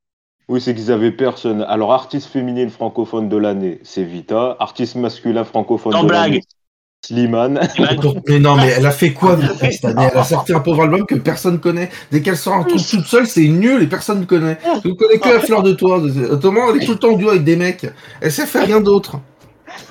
[0.48, 1.62] Oui, c'est qu'ils avaient personne.
[1.62, 4.56] Alors, artiste féminine francophone de l'année, c'est Vita.
[4.60, 6.42] Artiste masculin francophone de l'année,
[7.06, 7.60] Slimane.
[8.26, 11.06] mais non, mais elle a fait quoi cette année Elle a sorti un pauvre album
[11.06, 11.88] que personne connaît.
[12.10, 14.58] Dès qu'elle sort un truc toute seule, c'est nul et personne ne connaît.
[14.84, 16.00] Vous connaissez que la fleur de toi.
[16.30, 17.86] Autrement, elle est tout le temps en duo avec des mecs.
[18.20, 19.20] Elle sait faire rien d'autre.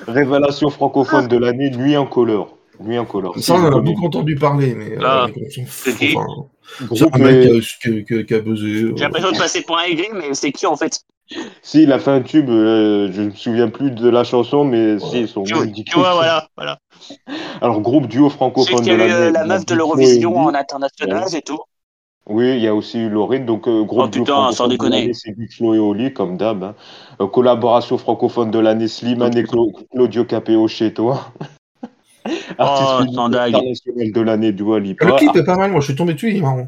[0.06, 2.48] Révélation francophone de l'année, Nuit en couleur.
[2.80, 3.32] Nuit en couleur.
[3.38, 8.92] Ça, on a beaucoup entendu parler, mais euh, c'est un mec qui a, buzzé.
[8.94, 11.00] J'ai l'impression de passer pour un aigri, mais c'est qui en fait?
[11.62, 14.64] Si, il a fait un tube, euh, je ne me souviens plus de la chanson,
[14.64, 16.78] mais si, son nom dit voilà, voilà.
[17.60, 19.12] Alors, groupe duo francophone de l'année.
[19.12, 21.60] Euh, la meuf de l'Eurovision en international et tout.
[22.28, 25.12] Oui, il y a aussi eu Laurine, donc euh, groupe oh, duo putain, sans déconner.
[25.14, 26.74] C'est Flo et Oli, comme d'hab.
[27.18, 27.26] Hein.
[27.32, 31.32] collaboration francophone de l'année, Slimane et Claudio Capéo chez toi.
[32.58, 35.06] Artiste oh, international de l'année, Dua Lipa.
[35.06, 36.66] Le clip est pas mal, moi je suis tombé dessus, il est marrant.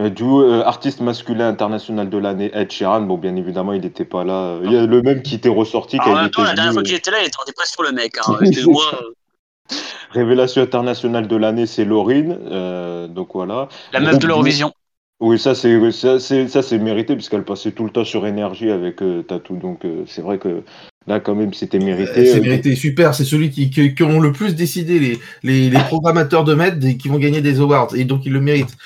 [0.00, 3.02] Euh, du euh, artiste masculin international de l'année, Ed Sheeran.
[3.02, 4.58] Bon, bien évidemment, il n'était pas là.
[4.64, 5.98] Il y a le même qui était ressorti.
[6.00, 7.92] Ah, en même temps, la dernière fois qu'il était là, il était pas sur le
[7.92, 8.16] mec.
[8.26, 8.38] Hein.
[8.66, 8.84] moi
[10.10, 12.38] Révélation internationale de l'année, c'est Laurine.
[12.50, 13.68] Euh, donc voilà.
[13.92, 14.72] La meuf de l'Eurovision.
[15.20, 18.70] Oui, ça c'est ça c'est ça c'est mérité puisqu'elle passait tout le temps sur énergie
[18.70, 19.56] avec Tatou.
[19.56, 20.64] Donc c'est vrai que
[21.06, 22.26] là quand même c'était mérité.
[22.26, 23.14] c'est mérité, super.
[23.14, 27.08] C'est celui qui, qui, ont le plus décidé les, les, les programmateurs de mettre qui
[27.08, 28.76] vont gagner des awards et donc ils le méritent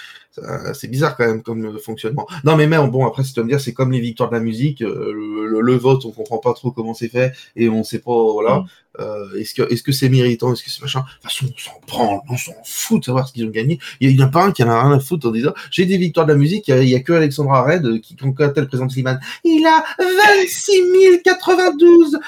[0.74, 2.26] c'est bizarre quand même comme fonctionnement.
[2.44, 4.40] Non, mais même, bon, après, si tu me dire, c'est comme les victoires de la
[4.40, 8.32] musique, euh, le, vote, on comprend pas trop comment c'est fait et on sait pas,
[8.32, 8.64] voilà.
[8.98, 9.38] Mm.
[9.38, 11.00] est-ce que est-ce que c'est méritant, est-ce que c'est machin?
[11.00, 13.78] De toute façon, on s'en prend, on s'en fout de savoir ce qu'ils ont gagné.
[14.00, 15.86] Il y en a pas un qui en a rien à foutre en disant j'ai
[15.86, 18.90] des victoires de la musique, il y a, que Alexandra Red qui, quand elle présente
[18.90, 22.18] Slimane, il a 26 092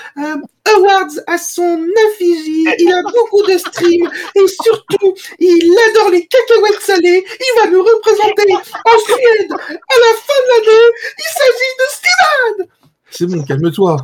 [0.77, 6.83] awards à son effigie, il a beaucoup de streams et surtout, il adore les cacahuètes
[6.83, 7.25] salées.
[7.41, 10.89] Il va nous représenter en Suède à la fin de l'année.
[11.19, 12.69] Il s'agit de Steven
[13.11, 13.97] C'est bon, calme-toi.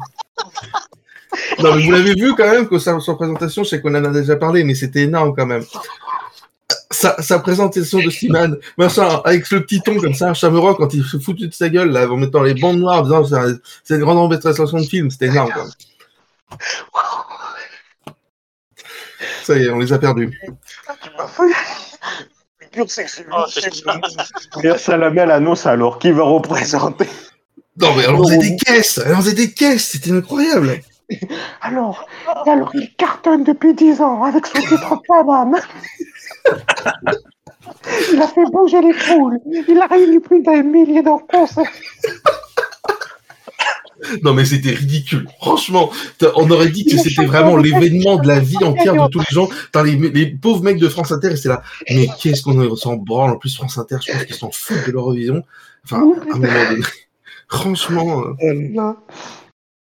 [1.59, 4.37] Non, vous l'avez vu quand même que sa, présentation, je sais qu'on en a déjà
[4.37, 5.65] parlé, mais c'était énorme quand même.
[6.91, 11.19] Sa, présentation de Steven, machin, avec ce petit ton comme ça, Chameroy, quand il se
[11.19, 13.47] foutu de sa gueule, là, en mettant les bandes noires, en disant
[13.83, 16.59] c'est une grande embêtation de film, c'était énorme quand même.
[19.45, 20.41] Ça y est, on les a perdus.
[24.79, 25.99] ça la met l'annonce alors.
[25.99, 27.09] Qui va représenter?
[27.77, 29.01] Non, mais elle en faisait des caisses.
[29.05, 29.89] Elle en faisait des caisses.
[29.89, 30.81] C'était incroyable.
[31.61, 32.07] Alors,
[32.47, 35.57] alors, il cartonne depuis 10 ans avec son titre Paname.
[38.13, 39.41] Il a fait bouger les poules.
[39.69, 41.71] Il a réuni plus d'un millier de concerts.
[44.23, 45.27] Non, mais c'était ridicule.
[45.41, 45.91] Franchement,
[46.37, 49.49] on aurait dit que c'était vraiment l'événement de la vie entière de tous les gens.
[49.83, 51.63] Les, les, pauvres mecs de France Inter, c'est là.
[51.89, 54.93] Mais qu'est-ce qu'on s'en branle En plus, France Inter, je pense qu'ils s'en foutent de
[54.93, 55.43] l'Eurovision.
[55.85, 56.83] Enfin, à un moment donné.
[57.49, 58.25] Franchement.
[58.43, 58.93] Euh,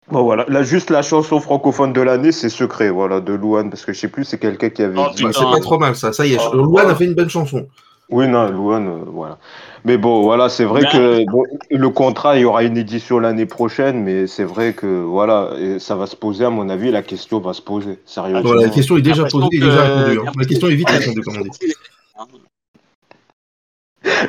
[0.10, 0.46] bon, voilà.
[0.48, 4.00] Là, juste la chanson francophone de l'année, c'est Secret, voilà, de Louane, parce que je
[4.00, 5.00] sais plus, c'est quelqu'un qui avait.
[5.00, 6.14] Oh, c'est pas trop mal, ça.
[6.14, 7.68] Ça y est, oh, Louane a fait une bonne chanson.
[8.10, 9.40] Oui, non, Louane, euh, voilà.
[9.84, 11.24] Mais bon, voilà, c'est vrai que
[11.70, 15.96] le contrat, il y aura une édition l'année prochaine, mais c'est vrai que voilà, ça
[15.96, 18.54] va se poser, à mon avis, la question va se poser, sérieusement.
[18.54, 20.20] la question est déjà posée, déjà répondue.
[20.28, 20.32] Hein.
[20.38, 21.74] La question est vite répondue, comme on dit.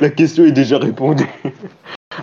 [0.01, 1.29] La question est déjà répondue.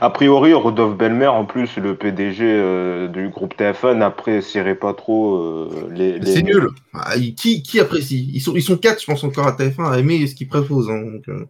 [0.01, 5.35] A priori, Rodolphe Belmer, en plus, le PDG euh, du groupe TF1, n'apprécierait pas trop
[5.35, 6.69] euh, les, C'est nul.
[6.93, 8.29] Ah, qui, qui apprécie?
[8.33, 10.89] Ils sont, ils sont quatre, je pense, encore à TF1 à aimer ce qu'ils proposent.
[10.89, 11.45] Hein, donc, euh.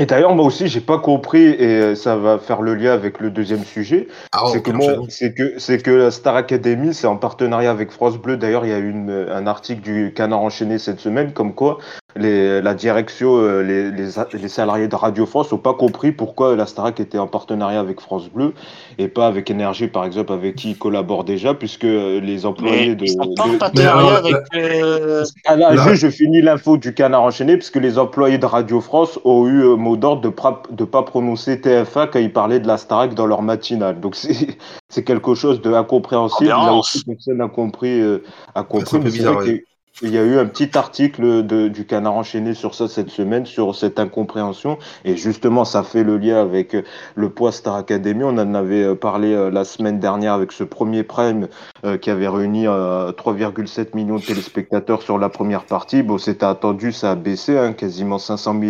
[0.00, 3.30] Et d'ailleurs, moi aussi, j'ai pas compris, et ça va faire le lien avec le
[3.30, 4.08] deuxième sujet.
[4.32, 8.38] Ah, c'est que, que, que la Star Academy, c'est en partenariat avec France Bleu.
[8.38, 11.78] D'ailleurs, il y a eu un article du Canard enchaîné cette semaine, comme quoi
[12.16, 16.66] les, la direction, euh, les, les, salariés de Radio France n'ont pas compris pourquoi la
[16.66, 18.52] Starac était en partenariat avec France Bleu
[18.98, 22.94] et pas avec Énergie, par exemple, avec qui ils collaborent déjà, puisque euh, les employés
[22.94, 23.04] de.
[23.04, 24.36] Ils sont pas en partenariat avec.
[24.54, 25.24] Euh...
[25.46, 29.46] Ah là, je, finis l'info du canard enchaîné, puisque les employés de Radio France ont
[29.46, 33.14] eu euh, mot d'ordre de ne pas prononcer TFA quand ils parlaient de la Starac
[33.14, 34.00] dans leur matinale.
[34.00, 36.50] Donc c'est quelque chose de incompréhensible.
[36.50, 38.02] Là aussi, personne n'a compris.
[38.54, 39.64] a compris mais c'est
[40.00, 43.44] il y a eu un petit article de, du Canard enchaîné sur ça cette semaine,
[43.44, 44.78] sur cette incompréhension.
[45.04, 46.82] Et justement, ça fait le lien avec euh,
[47.14, 48.24] le poids Star Academy.
[48.24, 51.48] On en avait euh, parlé euh, la semaine dernière avec ce premier prime
[52.00, 56.04] qui avait réuni 3,7 millions de téléspectateurs sur la première partie.
[56.04, 58.60] Bon, c'était attendu, ça a baissé, hein, quasiment 500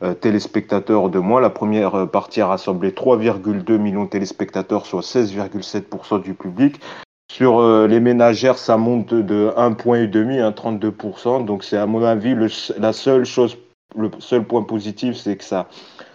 [0.00, 1.40] 000 téléspectateurs de moins.
[1.40, 6.80] La première partie a rassemblé 3,2 millions de téléspectateurs, soit 16,7% du public.
[7.28, 11.44] Sur euh, les ménagères, ça monte de 1,5 point et demi, 32%.
[11.44, 13.58] Donc c'est à mon avis le, la seule chose,
[13.96, 15.68] le seul point positif, c'est que ça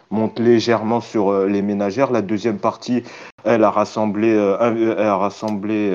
[0.10, 2.12] monte légèrement sur euh, les ménagères.
[2.12, 3.04] La deuxième partie,
[3.43, 4.58] elle a rassemblé, euh,
[4.97, 5.88] elle a rassemblé,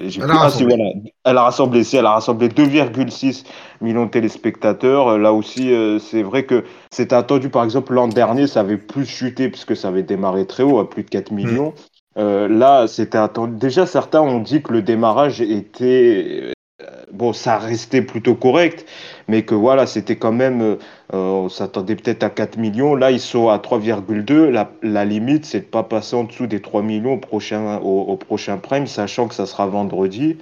[0.00, 0.76] elle, a rassemblé.
[1.24, 3.44] elle a rassemblé, elle a rassemblé 2,6
[3.82, 5.18] millions de téléspectateurs.
[5.18, 7.50] Là aussi, c'est vrai que c'était attendu.
[7.50, 10.88] Par exemple, l'an dernier, ça avait plus chuté puisque ça avait démarré très haut, à
[10.88, 11.74] plus de 4 millions.
[12.16, 13.56] Euh, là, c'était attendu.
[13.56, 16.52] Déjà, certains ont dit que le démarrage était.
[16.82, 18.86] Euh, bon, ça restait plutôt correct,
[19.28, 20.62] mais que voilà, c'était quand même.
[20.62, 20.76] Euh,
[21.12, 22.94] on s'attendait peut-être à 4 millions.
[22.94, 24.48] Là, ils sont à 3,2.
[24.48, 28.16] La, la, limite, c'est de pas passer en dessous des 3 millions au prochain, au,
[28.16, 30.38] prochain prime, sachant que ça sera vendredi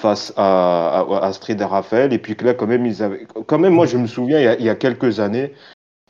[0.00, 2.12] face à, à, Astrid et Raphaël.
[2.12, 3.26] Et puis que là, quand même, ils avaient.
[3.46, 5.52] Quand même, moi, je me souviens, il y a quelques années,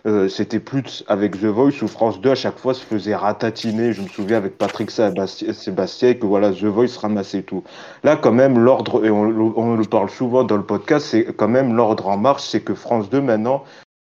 [0.06, 3.92] euh, c'était plus avec The Voice où France 2 à chaque fois se faisait ratatiner.
[3.92, 7.64] Je me souviens avec Patrick Sébastien que voilà The Voice ramassait tout.
[8.04, 11.74] Là quand même l'ordre et on, le parle souvent dans le podcast, c'est quand même
[11.74, 13.64] l'ordre en marche, c'est que France 2 maintenant,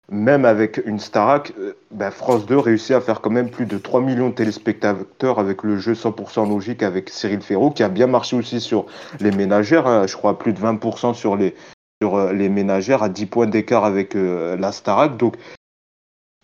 [0.08, 3.76] même avec une Starac, euh, ben France 2 réussit à faire quand même plus de
[3.76, 8.06] 3 millions de téléspectateurs avec le jeu 100% logique avec Cyril Ferraud qui a bien
[8.06, 8.87] marché aussi sur
[9.18, 9.88] les ménagères.
[9.88, 10.06] Hein.
[10.06, 11.56] je crois plus de 20% sur les
[12.00, 15.16] sur euh, les ménagères à 10 points d'écart avec la Starac.
[15.16, 15.34] Donc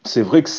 [0.06, 0.50] c'est vrai que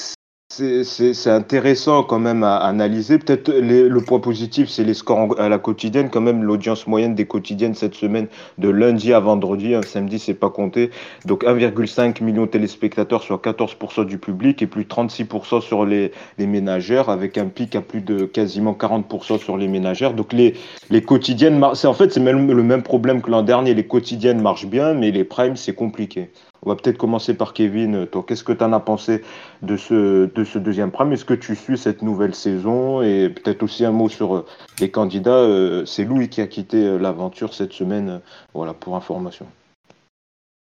[0.49, 3.17] c'est intéressant quand même à analyser.
[3.17, 6.09] Peut-être le point positif, c'est les scores à la quotidienne.
[6.09, 8.27] Quand même, l'audience moyenne des quotidiennes cette semaine,
[8.57, 10.91] de lundi à vendredi, un samedi, c'est pas compté.
[11.25, 16.47] Donc 1,5 million de téléspectateurs, soit 14% du public, et plus 36% sur les, les
[16.47, 20.13] ménagères, avec un pic à plus de quasiment 40% sur les ménagères.
[20.13, 20.53] Donc les,
[20.89, 23.73] les quotidiennes, en fait, c'est même le même problème que l'an dernier.
[23.73, 26.29] Les quotidiennes marchent bien, mais les primes, c'est compliqué.
[26.63, 28.07] On va peut-être commencer par Kevin.
[28.07, 29.23] Toi, qu'est-ce que tu en as pensé
[29.61, 31.11] de ce, de ce deuxième prime?
[31.13, 33.01] Est-ce que tu suis cette nouvelle saison?
[33.01, 34.45] Et peut-être aussi un mot sur euh,
[34.79, 35.31] les candidats.
[35.31, 38.21] Euh, c'est Louis qui a quitté euh, l'aventure cette semaine,
[38.53, 39.47] voilà, pour information.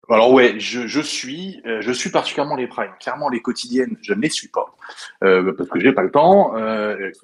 [0.09, 2.91] Alors ouais, je, suis, je suis particulièrement les primes.
[2.99, 4.65] Clairement, les quotidiennes, je ne les suis pas
[5.21, 6.53] parce que j'ai pas le temps.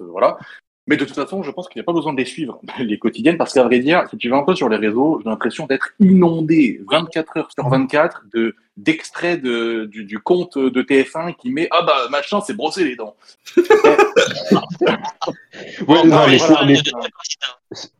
[0.00, 0.38] voilà.
[0.90, 2.98] Mais de toute façon, je pense qu'il n'y a pas besoin de les suivre, les
[2.98, 5.66] quotidiennes, parce qu'à vrai dire, si tu vas un peu sur les réseaux, j'ai l'impression
[5.66, 11.50] d'être inondé 24 heures sur 24 de d'extraits de, du, du, compte de TF1 qui
[11.50, 13.14] met Ah bah machin, c'est brosser les dents.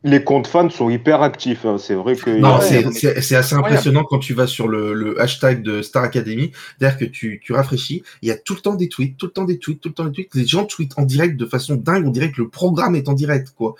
[0.03, 1.77] les, comptes fans sont hyper actifs, hein.
[1.77, 2.31] c'est vrai que.
[2.31, 6.97] Non, c'est assez impressionnant quand tu vas sur le, le hashtag de Star Academy, c'est-à-dire
[6.97, 9.45] que tu, tu rafraîchis, il y a tout le temps des tweets, tout le temps
[9.45, 12.07] des tweets, tout le temps des tweets, les gens tweetent en direct de façon dingue,
[12.07, 13.75] on dirait que le programme est en direct, quoi,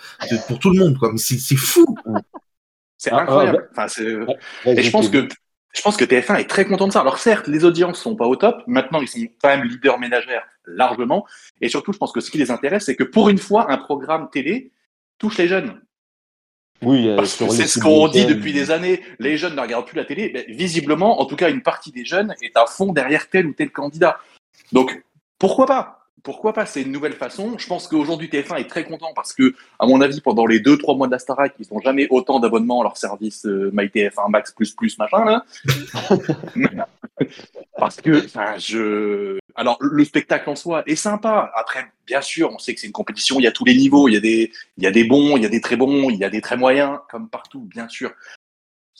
[0.46, 1.96] pour tout le monde, quoi, mais c'est fou!
[3.02, 3.68] C'est ah, incroyable.
[3.76, 4.02] Ah, enfin,
[4.64, 5.26] et je pense que
[5.72, 7.00] je pense que TF1 est très content de ça.
[7.00, 8.62] Alors certes, les audiences sont pas au top.
[8.66, 11.26] Maintenant, ils sont quand même leaders ménagères largement.
[11.60, 13.78] Et surtout, je pense que ce qui les intéresse, c'est que pour une fois, un
[13.78, 14.70] programme télé
[15.18, 15.80] touche les jeunes.
[16.82, 19.00] Oui, euh, c'est ce qu'on dit depuis des années.
[19.18, 20.30] Les jeunes ne regardent plus la télé.
[20.34, 23.52] Mais visiblement, en tout cas, une partie des jeunes est à fond derrière tel ou
[23.52, 24.18] tel candidat.
[24.72, 25.02] Donc,
[25.38, 26.01] pourquoi pas?
[26.22, 27.58] Pourquoi pas C'est une nouvelle façon.
[27.58, 30.78] Je pense qu'aujourd'hui TF1 est très content parce que, à mon avis, pendant les deux
[30.78, 34.30] trois mois de la Starac, ils n'ont jamais autant d'abonnements à leur service euh, MyTF1
[34.30, 35.44] Max plus plus machin là.
[37.76, 39.38] parce que, enfin, je.
[39.54, 41.50] Alors, le spectacle en soi est sympa.
[41.54, 43.38] Après, bien sûr, on sait que c'est une compétition.
[43.38, 44.08] Il y a tous les niveaux.
[44.08, 46.08] Il y a des, il y a des bons, il y a des très bons,
[46.08, 48.12] il y a des très moyens, comme partout, bien sûr.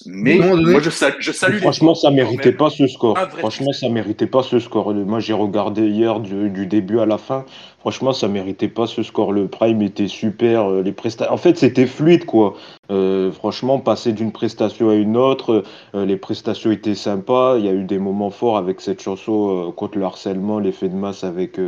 [0.06, 3.18] Mais moi, je, salue, Franchement, ça méritait pas ce score.
[3.38, 4.92] Franchement, ça méritait pas ce score.
[4.94, 7.44] Moi, j'ai regardé hier du, début à la fin.
[7.82, 9.32] Franchement, ça méritait pas ce score.
[9.32, 10.70] Le prime était super.
[10.70, 10.94] Euh, les
[11.28, 12.54] En fait, c'était fluide, quoi.
[12.92, 15.64] Euh, franchement, passer d'une prestation à une autre,
[15.96, 17.58] euh, les prestations étaient sympas.
[17.58, 20.94] Il y a eu des moments forts avec cette chanson contre le harcèlement, l'effet de
[20.94, 21.58] masse avec,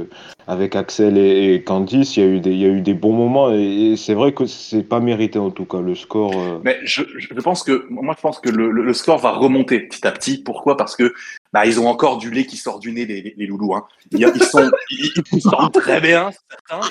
[0.47, 2.17] avec Axel et, Candice.
[2.17, 4.33] Il y, a eu des, il y a eu des bons moments et, c'est vrai
[4.33, 6.33] que c'est pas mérité en tout cas le score.
[6.63, 10.07] Mais je, je, pense que moi je pense que le, le, score va remonter petit
[10.07, 10.39] à petit.
[10.39, 10.77] Pourquoi?
[10.77, 11.13] Parce que
[11.55, 13.77] bah, ils ont encore du lait qui sort du nez, les, les, loulous.
[13.77, 13.87] Hein.
[14.11, 16.91] Ils, sont, ils, sont très bien, certains.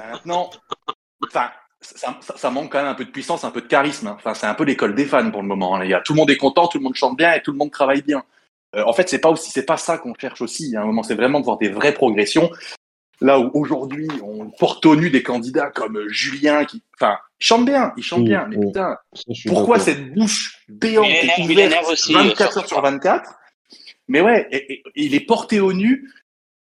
[0.00, 0.50] Maintenant,
[1.24, 4.08] enfin, ça, ça, manque quand même un peu de puissance, un peu de charisme.
[4.08, 4.16] Hein.
[4.18, 5.76] Enfin, c'est un peu l'école des fans pour le moment.
[5.76, 6.02] Hein, les gars.
[6.04, 8.02] Tout le monde est content, tout le monde chante bien et tout le monde travaille
[8.02, 8.24] bien.
[8.74, 10.74] Euh, en fait, c'est pas aussi, c'est pas ça qu'on cherche aussi.
[10.74, 12.50] À un moment, c'est vraiment de voir des vraies progressions.
[13.20, 17.64] Là où aujourd'hui, on porte au nu des candidats comme Julien, qui, enfin, il chante
[17.64, 18.96] bien, il chante bien, mais putain,
[19.46, 23.36] pourquoi cette bouche béante est ouverte 24 heures sur 24
[24.10, 24.48] Mais ouais,
[24.96, 26.10] il est porté au nu.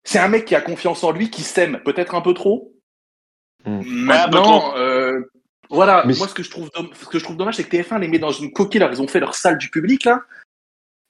[0.05, 2.72] C'est un mec qui a confiance en lui, qui s'aime peut-être un peu trop.
[3.66, 3.83] Hmm.
[3.85, 5.20] Maintenant, euh,
[5.68, 8.09] voilà, moi ce que je trouve, ce que je trouve dommage, c'est que TF1 les
[8.09, 8.81] met dans une coquille.
[8.81, 10.22] Là, ils ont fait leur salle du public là,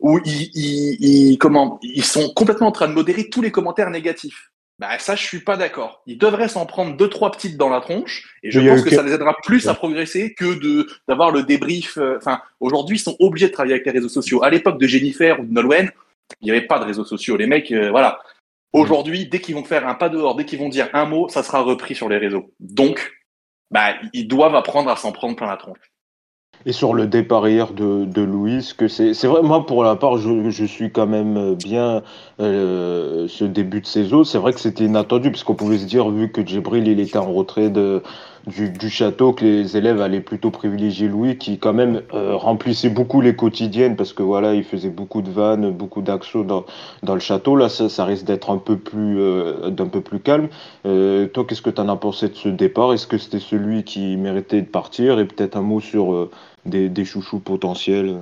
[0.00, 4.50] où ils, ils, comment, ils sont complètement en train de modérer tous les commentaires négatifs.
[4.80, 6.02] Bah ça, je suis pas d'accord.
[6.06, 9.02] Ils devraient s'en prendre deux trois petites dans la tronche, et je pense que ça
[9.04, 11.98] les aidera plus à progresser que de d'avoir le débrief.
[11.98, 14.42] Euh, enfin, aujourd'hui, ils sont obligés de travailler avec les réseaux sociaux.
[14.42, 15.92] À l'époque de Jennifer ou de Nolwenn,
[16.40, 17.36] il n'y avait pas de réseaux sociaux.
[17.36, 18.18] Les mecs, euh, voilà.
[18.72, 21.42] Aujourd'hui, dès qu'ils vont faire un pas dehors, dès qu'ils vont dire un mot, ça
[21.42, 22.52] sera repris sur les réseaux.
[22.60, 23.12] Donc,
[23.70, 25.78] bah, ils doivent apprendre à s'en prendre plein la tronche.
[26.64, 29.94] Et sur le départ hier de, de Louis, que c'est, c'est vrai, moi pour la
[29.94, 32.02] part, je, je suis quand même bien
[32.40, 34.24] euh, ce début de saison.
[34.24, 37.18] C'est vrai que c'était inattendu, parce qu'on pouvait se dire, vu que Djibril il était
[37.18, 38.02] en retrait de,
[38.46, 42.88] du, du, château, que les élèves allaient plutôt privilégier Louis, qui quand même euh, remplissait
[42.88, 46.64] beaucoup les quotidiennes, parce que voilà, il faisait beaucoup de vannes, beaucoup d'axos dans,
[47.02, 47.56] dans le château.
[47.56, 50.48] Là, ça, ça risque d'être un peu plus, euh, d'un peu plus calme.
[50.86, 52.92] Euh, toi, qu'est-ce que tu en as pensé de ce départ?
[52.92, 55.18] Est-ce que c'était celui qui méritait de partir?
[55.18, 56.30] Et peut-être un mot sur euh,
[56.64, 58.18] des, chouchous potentiels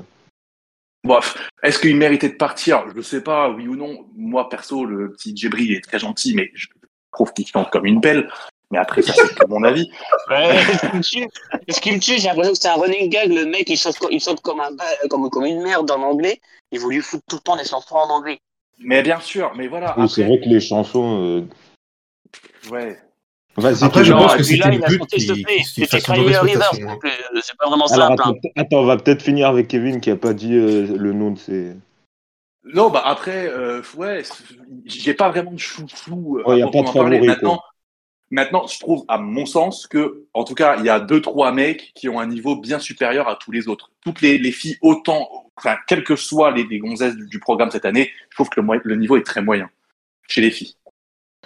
[1.05, 2.85] Bref, est-ce qu'il méritait de partir?
[2.91, 4.07] Je ne sais pas, oui ou non.
[4.17, 6.67] Moi, perso, le petit Djebri est très gentil, mais je
[7.13, 8.27] trouve qu'il chante comme une pelle.
[8.75, 9.89] Mais après, ça, c'est que mon avis.
[10.29, 13.33] ce qui me tue, j'ai l'impression que c'est un running gag.
[13.33, 14.71] Le mec, il chante, il comme, un,
[15.09, 16.41] comme, comme une merde en anglais.
[16.73, 18.41] Il voulait foutre tout le temps des chansons en anglais.
[18.81, 19.95] Mais bien sûr, mais voilà.
[20.09, 21.23] C'est vrai que les chansons.
[21.23, 22.99] Euh, ouais.
[23.57, 25.03] Après, je pense que c'était le but
[25.63, 28.21] C'était Crimea River, c'est pas vraiment simple.
[28.57, 31.39] Attends, on va peut-être finir avec Kevin qui a pas dit euh, le nom de
[31.39, 31.77] ses.
[32.65, 34.23] Non, bah après, euh, ouais,
[34.87, 37.21] j'ai pas vraiment de chou-chou euh, à parler.
[37.21, 37.61] Maintenant,
[38.35, 41.53] maintenant, je trouve, à mon sens, que, en tout cas, il y a deux, trois
[41.53, 43.93] mecs qui ont un niveau bien supérieur à tous les autres.
[44.03, 48.11] Toutes les, les filles, autant, enfin, quelles que soient les, gonzesses du, programme cette année,
[48.31, 49.71] je trouve que le, niveau est très moyen
[50.29, 50.75] chez les filles.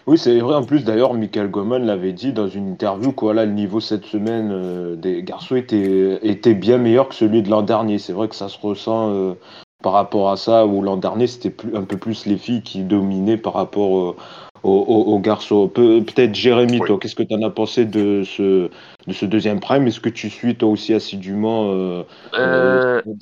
[0.06, 0.54] Oui, c'est vrai.
[0.54, 4.50] En plus, d'ailleurs, Michael Goman l'avait dit dans une interview que le niveau cette semaine
[4.50, 7.98] euh, des garçons était, était bien meilleur que celui de l'an dernier.
[7.98, 9.34] C'est vrai que ça se ressent euh,
[9.82, 13.36] par rapport à ça, où l'an dernier, c'était un peu plus les filles qui dominaient
[13.36, 14.16] par rapport euh,
[14.62, 15.68] aux, garçons.
[15.68, 18.70] Peut-être Jérémy, toi, qu'est-ce que tu en as pensé de ce,
[19.06, 19.86] de ce deuxième prime?
[19.86, 22.04] Est-ce que tu suis toi aussi assidûment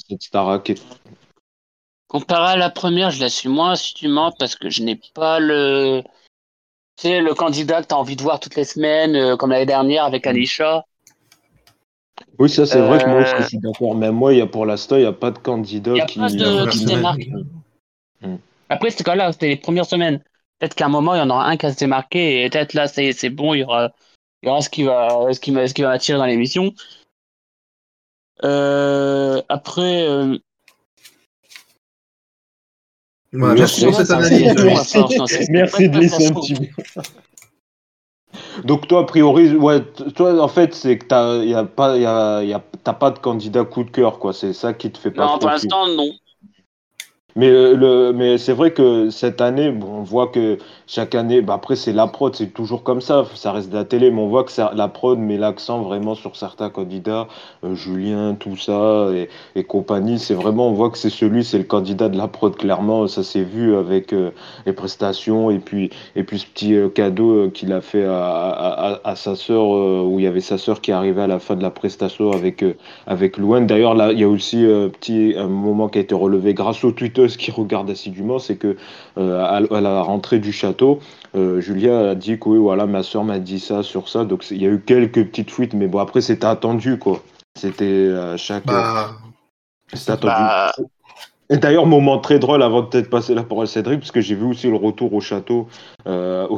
[0.09, 0.73] cette Starac
[2.09, 6.03] Comparé à la première, je la suis moins assidûment parce que je n'ai pas le
[6.97, 9.67] c'est le candidat que tu as envie de voir toutes les semaines, euh, comme l'année
[9.67, 10.31] dernière avec mm.
[10.31, 10.85] Anisha.
[12.39, 13.95] Oui, ça c'est vrai que moi aussi je suis d'accord.
[13.95, 16.29] Mais moi, il y a pour l'instant, il n'y a pas de candidat qui, pas
[16.29, 17.27] de, qui se démarque.
[18.23, 18.37] Mm.
[18.69, 20.23] Après, c'était là, c'était les premières semaines.
[20.59, 22.75] Peut-être qu'à un moment, il y en aura un qui va se démarquer et peut-être
[22.75, 23.93] là, c'est bon, il y aura,
[24.43, 26.73] il y aura ce qui va, ce qui, ce qui va attirer dans l'émission.
[28.45, 30.39] Euh, après, euh,
[33.33, 34.55] merci pour cette analyse.
[35.51, 37.03] Merci, de laisser un petit peu.
[38.65, 39.83] Donc toi, a priori, ouais,
[40.15, 43.19] toi, en fait, c'est que t'as, y a pas, y a, y a, pas de
[43.19, 44.33] candidat coup de cœur, quoi.
[44.33, 45.27] C'est ça qui te fait pas.
[45.27, 46.13] Non, pour l'instant, non.
[47.37, 50.57] Mais, euh, le, mais c'est vrai que cette année, bon, on voit que
[50.87, 53.85] chaque année, bah après c'est la prod, c'est toujours comme ça, ça reste de la
[53.85, 57.29] télé, mais on voit que la prod met l'accent vraiment sur certains candidats,
[57.65, 60.19] euh, Julien, tout ça et, et compagnie.
[60.19, 63.07] C'est vraiment, on voit que c'est celui, c'est le candidat de la prod clairement.
[63.07, 64.31] Ça s'est vu avec euh,
[64.65, 69.17] les prestations et puis et puis ce petit cadeau qu'il a fait à, à, à
[69.17, 69.69] sa sœur,
[70.07, 72.65] où il y avait sa sœur qui arrivait à la fin de la prestation avec
[73.07, 73.67] avec Louane.
[73.67, 76.83] D'ailleurs là, il y a aussi un petit un moment qui a été relevé grâce
[76.83, 78.77] au Twitter ce qui regarde assidûment, c'est que
[79.19, 81.01] euh, à, la rentrée du château,
[81.35, 84.25] euh, Julia a dit que oui, voilà, ma soeur m'a dit ça sur ça.
[84.25, 87.23] Donc il y a eu quelques petites fuites, mais bon, après, c'était attendu, quoi.
[87.57, 88.67] C'était euh, chaque.
[88.67, 89.13] Bah,
[89.93, 90.35] c'était attendu.
[90.35, 90.73] Bah,
[91.49, 94.21] et d'ailleurs, moment très drôle avant de peut-être passer la parole à Cédric, parce que
[94.21, 95.69] j'ai vu aussi le retour au château.
[96.09, 96.49] Euh,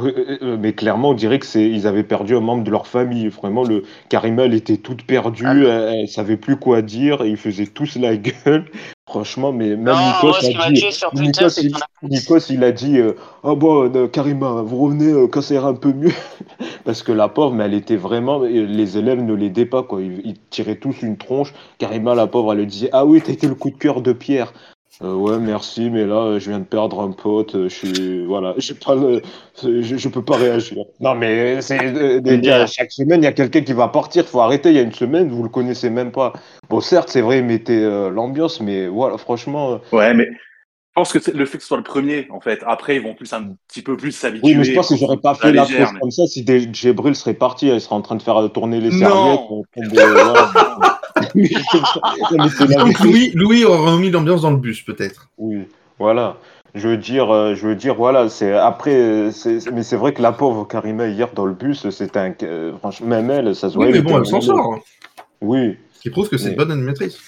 [0.58, 3.28] mais clairement, on dirait que c'est ils avaient perdu un membre de leur famille.
[3.28, 5.90] Vraiment, le Karima, elle était toute perdue, ah.
[5.92, 8.64] elle, ne savait plus quoi dire, et ils faisaient tous la gueule.
[9.08, 10.84] Franchement, mais même Nikos, a dit,
[12.02, 15.94] Nikos, il, a dit euh, Oh bon, Karima, vous revenez quand ça ira un peu
[15.94, 16.12] mieux.
[16.84, 18.40] Parce que la pauvre, mais elle était vraiment.
[18.40, 20.02] Les élèves ne l'aidaient pas, quoi.
[20.02, 21.54] Ils, ils, tiraient tous une tronche.
[21.78, 24.52] Karima, la pauvre, elle disait Ah oui, t'as été le coup de cœur de Pierre.
[25.00, 27.52] Euh, ouais, merci, mais là, je viens de perdre un pote.
[27.54, 29.22] Je suis, voilà, j'ai pas le,
[29.62, 30.84] je, je, peux pas réagir.
[30.98, 34.26] Non, mais c'est euh, chaque semaine, il y a quelqu'un qui va partir.
[34.26, 34.70] Faut arrêter.
[34.70, 36.32] Il y a une semaine, vous le connaissez même pas.
[36.68, 39.80] Bon, certes, c'est vrai, mettez euh, l'ambiance, mais voilà, franchement.
[39.92, 42.64] Ouais, mais je pense que le fait que ce soit le premier, en fait.
[42.66, 44.48] Après, ils vont plus un petit peu plus s'habituer.
[44.48, 47.34] Oui, mais je pense que j'aurais pas fait la pause comme ça si Gébril serait
[47.34, 47.68] parti.
[47.68, 49.40] Elle serait en train de faire tourner les serviettes.
[53.04, 55.28] Louis, Louis aura remis l'ambiance dans le bus, peut-être.
[55.38, 55.64] Oui,
[55.98, 56.36] voilà.
[56.74, 59.30] Je veux dire, euh, je veux dire, voilà, c'est après,
[59.72, 63.06] mais c'est vrai que la pauvre Karima hier dans le bus, c'était un, euh, franchement,
[63.08, 63.86] même elle, ça se voit.
[63.86, 64.74] Oui, mais bon, elle s'en sort.
[64.74, 64.80] Hein.
[65.40, 65.76] Oui.
[65.94, 67.18] Ce qui prouve que c'est une bonne animatrice.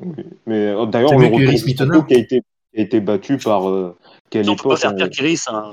[0.00, 0.24] Oui.
[0.46, 2.42] Mais euh, d'ailleurs, le retour qui a été,
[2.76, 3.96] a été battu par euh,
[4.30, 5.08] quelle époque pas faire pire
[5.48, 5.72] hein.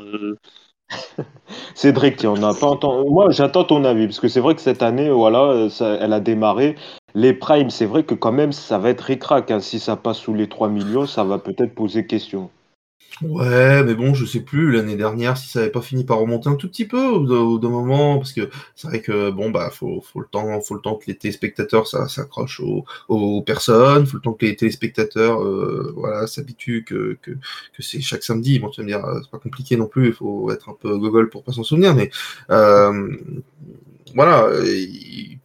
[1.75, 3.09] Cédric, on n'a pas entendu.
[3.09, 5.67] Moi, j'attends ton avis parce que c'est vrai que cette année, voilà,
[6.01, 6.75] elle a démarré.
[7.15, 9.49] Les primes, c'est vrai que quand même, ça va être ricrac.
[9.51, 9.59] Hein.
[9.59, 12.49] Si ça passe sous les 3 millions, ça va peut-être poser question.
[13.21, 16.47] Ouais, mais bon, je sais plus l'année dernière si ça avait pas fini par remonter
[16.47, 20.01] un tout petit peu au, d'un moment, parce que c'est vrai que bon bah faut,
[20.15, 22.61] le temps, faut le temps que les téléspectateurs ça s'accroche
[23.09, 27.31] aux, personnes, faut le temps que les téléspectateurs euh, voilà s'habituent que, que,
[27.79, 28.57] c'est chaque samedi.
[28.59, 30.97] Bon, tu vas me dire c'est pas compliqué non plus, il faut être un peu
[30.97, 32.11] gogol pour pas s'en souvenir, mais
[32.51, 33.17] euh,
[34.15, 34.49] voilà,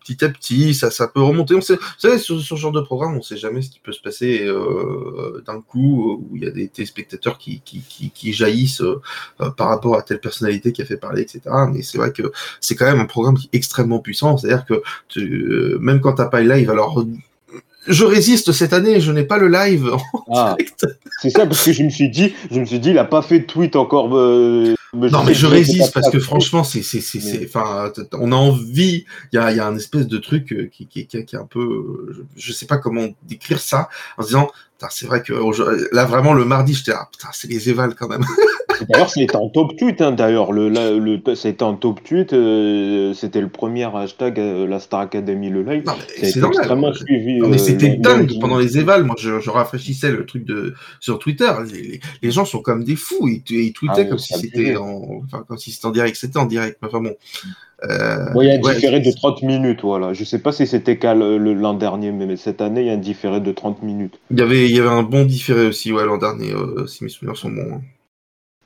[0.05, 1.55] petit à petit, ça, peut remonter.
[1.55, 3.81] On sait, vous savez, sur, ce genre de programme, on ne sait jamais ce qui
[3.81, 7.83] peut se passer euh, d'un coup, où il y a des téléspectateurs qui, qui,
[8.15, 9.01] qui, jaillissent euh,
[9.57, 11.43] par rapport à telle personnalité qui a fait parler, etc.
[11.73, 14.37] Mais c'est vrai que c'est quand même un programme qui est extrêmement puissant.
[14.37, 14.83] C'est-à-dire que
[15.19, 17.05] euh, même quand tu n'as pas live, alors
[17.87, 19.91] je résiste cette année, je n'ai pas le live
[20.33, 20.57] ah,
[21.21, 23.23] C'est ça parce que je me suis dit, je me suis dit, il a pas
[23.23, 24.09] fait de tweet encore
[24.95, 29.05] non, mais je résiste parce que franchement, c'est, c'est, c'est, enfin, on a envie.
[29.33, 31.47] Il y a, y a un espèce de truc euh, qui, qui, qui, est un
[31.47, 34.51] peu, je, sais pas comment décrire ça, en se disant,
[34.91, 35.33] c'est vrai que
[35.95, 38.25] là vraiment le mardi, j'étais là, putain, c'est les évals quand même.
[38.89, 40.01] D'ailleurs, c'était en top tweet.
[40.01, 42.33] Hein, D'ailleurs, le, le, c'était en top tweet.
[42.33, 45.85] Euh, c'était le premier hashtag euh, la Star Academy le live.
[46.19, 47.41] C'est extrêmement suivi.
[47.41, 49.05] mais c'était dingue pendant les évals.
[49.05, 51.51] Moi, je, je, rafraîchissais le truc de sur Twitter.
[51.73, 53.29] Les, les gens sont comme des fous.
[53.29, 56.17] Ils, ils tweetaient ah comme si c'était en, enfin, comme si c'était en direct.
[56.17, 56.79] C'était en direct.
[56.83, 57.15] Enfin bon.
[57.91, 60.13] Euh, il y a un différé de 30 minutes, voilà.
[60.13, 62.99] Je sais pas si c'était qu'à l'an dernier, mais cette année, il y a un
[62.99, 64.19] différé de 30 minutes.
[64.31, 67.05] Il y avait, il y avait un bon différé aussi, ouais, l'an dernier, euh, si
[67.05, 67.75] mes souvenirs sont bons.
[67.75, 67.81] Hein.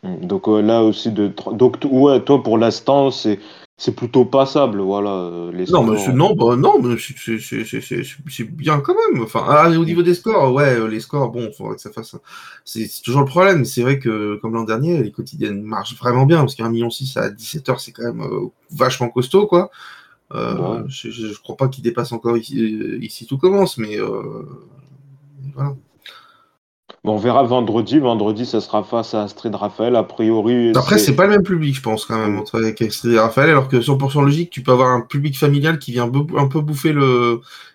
[0.05, 3.41] Hum, donc euh, là aussi, de donc ouais, toi pour l'instant, c'est
[3.81, 5.11] c'est plutôt passable, voilà.
[5.11, 9.23] Euh, les non, mais non, bah, non, mais c'est bien quand même.
[9.23, 12.17] Enfin, ah, au niveau des scores, ouais, euh, les scores, bon, faudrait que ça fasse.
[12.65, 13.65] C'est toujours le problème.
[13.65, 17.17] C'est vrai que, comme l'an dernier, les quotidiennes marchent vraiment bien, parce qu'un million six
[17.17, 19.71] à 17h, c'est quand même euh, vachement costaud, quoi.
[20.33, 22.57] je, je, crois pas qu'il dépasse encore ici,
[23.01, 23.97] ici, tout commence, mais
[25.55, 25.77] voilà
[27.09, 27.99] on verra vendredi.
[27.99, 29.97] Vendredi, ça sera face à Astrid Raphaël.
[29.97, 30.73] A priori.
[30.75, 33.51] Après, c'est pas le même public, je pense, quand même, entre avec Astrid Raphaël.
[33.51, 36.95] Alors que 100% logique, tu peux avoir un public familial qui vient un peu bouffer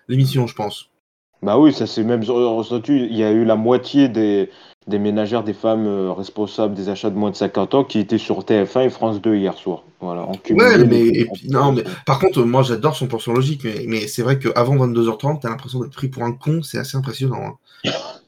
[0.08, 0.90] l'émission, je pense.
[1.42, 2.96] Bah oui, ça s'est même ressenti.
[2.96, 4.48] Il y a eu la moitié des,
[4.86, 8.18] des ménagères, des femmes euh, responsables des achats de moins de 50 ans qui étaient
[8.18, 9.82] sur TF1 et France 2 hier soir.
[10.00, 14.38] Voilà, ouais, mais, non, mais par contre, moi j'adore 100% logique, mais, mais c'est vrai
[14.38, 17.58] qu'avant 22h30, t'as l'impression d'être pris pour un con, c'est assez impressionnant.
[17.84, 17.90] Hein.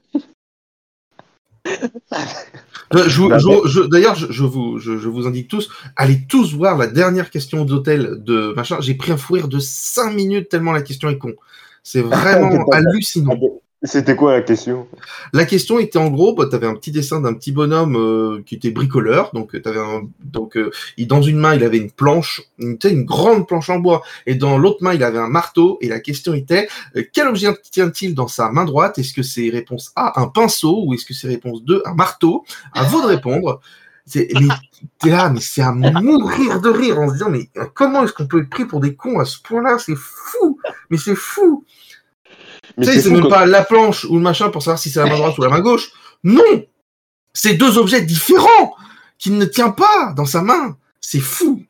[2.91, 8.53] D'ailleurs, je, vous, je, vous indique tous, allez tous voir la dernière question d'hôtel de
[8.55, 8.79] machin.
[8.81, 11.35] J'ai pris un fou rire de 5 minutes tellement la question est con.
[11.83, 13.39] C'est vraiment hallucinant.
[13.83, 14.89] C'était quoi la question?
[15.35, 18.43] La question était en gros, bah, tu avais un petit dessin d'un petit bonhomme euh,
[18.47, 20.71] qui était bricoleur, donc euh, avais un, donc euh,
[21.01, 24.57] dans une main il avait une planche, une, une grande planche en bois, et dans
[24.57, 25.77] l'autre main il avait un marteau.
[25.83, 26.69] Et la question était
[27.13, 28.99] quel objet tient-il dans sa main droite?
[28.99, 32.45] Est-ce que c'est réponse A un pinceau ou est-ce que c'est réponse 2 un marteau?
[32.73, 33.61] À vous de répondre.
[34.07, 34.29] C'est
[35.01, 38.27] t'es là, mais c'est à mourir de rire en se disant mais comment est-ce qu'on
[38.27, 39.79] peut être pris pour des cons à ce point-là?
[39.79, 40.59] C'est fou,
[40.91, 41.65] mais c'est fou.
[42.79, 45.07] Tu sais, c'est même pas la planche ou le machin pour savoir si c'est la
[45.07, 45.91] main droite ou la main gauche.
[46.25, 46.43] Non
[47.33, 48.75] C'est deux objets différents
[49.19, 50.77] qu'il ne tient pas dans sa main.
[51.01, 51.63] C'est fou.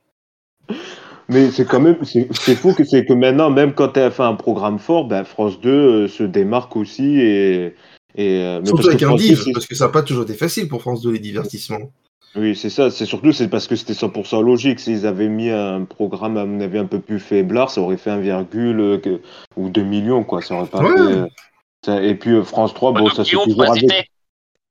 [1.29, 4.23] Mais c'est quand même, c'est fou que c'est que maintenant, même quand tu as fait
[4.23, 7.75] un programme fort, ben France 2 euh, se démarque aussi et.
[8.15, 10.83] et euh, Surtout avec un div, parce que ça n'a pas toujours été facile pour
[10.83, 11.91] France 2 les divertissements.
[12.35, 12.91] Oui, c'est ça.
[12.91, 14.81] C'est surtout c'est parce que c'était 100% logique.
[14.81, 18.11] S'ils avaient mis un programme, à mon avis, un peu plus faiblard, ça aurait fait
[18.11, 18.23] 1,
[18.55, 19.19] euh,
[19.57, 20.43] ou 2 millions, quoi.
[20.43, 24.11] Ça aurait pas fait, euh, Et puis euh, France 3, bon, ça c'est toujours avec...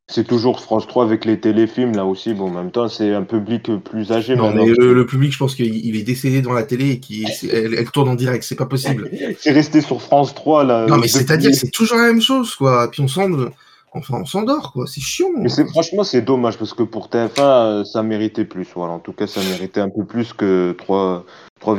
[0.07, 2.35] C'est toujours France 3 avec les téléfilms, là aussi.
[2.35, 4.35] Bon, en même temps, c'est un public plus âgé.
[4.35, 7.89] Non, mais le, public, je pense qu'il est décédé dans la télé et qu'il elle,
[7.89, 8.43] tourne en direct.
[8.43, 9.09] C'est pas possible.
[9.39, 10.85] c'est resté sur France 3, là.
[10.85, 12.91] Non, mais c'est-à-dire c'est toujours la même chose, quoi.
[12.91, 13.49] Puis on semble
[13.95, 14.85] Enfin, on s'endort, quoi.
[14.87, 15.29] C'est chiant.
[15.37, 18.67] Mais c'est, franchement, c'est dommage parce que pour TF1, ça méritait plus.
[18.75, 18.93] Voilà.
[18.93, 21.25] En tout cas, ça méritait un peu plus que 3,
[21.61, 21.77] 3,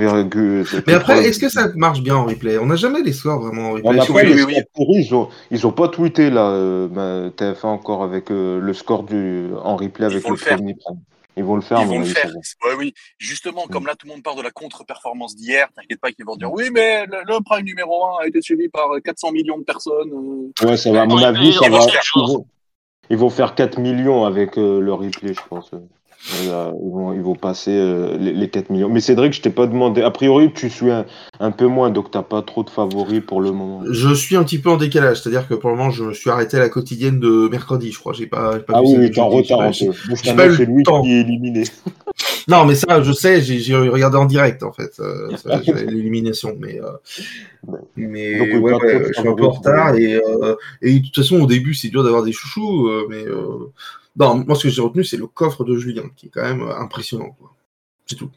[0.87, 2.59] Mais après, est-ce que ça marche bien en replay?
[2.59, 3.93] On n'a jamais les scores vraiment en replay.
[4.79, 9.03] ils, ont, ils ont pas tweeté là, euh, bah, TF1 encore avec euh, le score
[9.03, 10.77] du, en replay avec le, premier
[11.37, 11.80] ils vont le faire.
[11.80, 12.30] Ils vont le faire.
[12.64, 12.95] Ouais, oui.
[13.18, 13.89] Justement, comme mm.
[13.89, 16.70] là, tout le monde parle de la contre-performance d'hier, t'inquiète pas qu'ils vont dire oui,
[16.72, 20.11] mais le, Prime numéro 1 a été suivi par 400 millions de personnes.
[20.12, 20.66] Euh.
[20.66, 21.03] Ouais, ça va.
[21.03, 21.80] À mon avis, ça va.
[23.09, 25.70] Ils vont, faire 4 millions avec euh, le replay, je pense.
[26.35, 27.72] Euh, ils, vont, ils vont passer
[28.18, 28.89] les, 4 millions.
[28.89, 30.03] Mais Cédric, je t'ai pas demandé.
[30.03, 33.53] A priori, tu suis un, peu moins, donc t'as pas trop de favoris pour le
[33.53, 33.83] moment.
[33.91, 36.31] Je suis un petit peu en décalage, c'est-à-dire que pour le moment, je me suis
[36.31, 38.12] arrêté à la quotidienne de mercredi, je crois.
[38.12, 39.93] J'ai pas, pas ah oui, t'es en retard un peu.
[40.22, 41.03] J'ai pas eu le temps.
[41.03, 41.64] Qui est éliminé.
[42.49, 45.31] non, mais ça, je sais, j'ai regardé en direct en fait, euh,
[45.89, 46.81] l'élimination, mais.
[46.81, 46.93] Euh,
[47.97, 48.74] mais ouais,
[49.09, 51.89] je suis un peu en retard et, euh, et de toute façon, au début, c'est
[51.89, 53.24] dur d'avoir des chouchous, mais.
[54.19, 56.62] Non, moi, ce que j'ai retenu, c'est le coffre de Julien, qui est quand même
[56.62, 57.37] impressionnant.
[58.07, 58.31] C'est tout.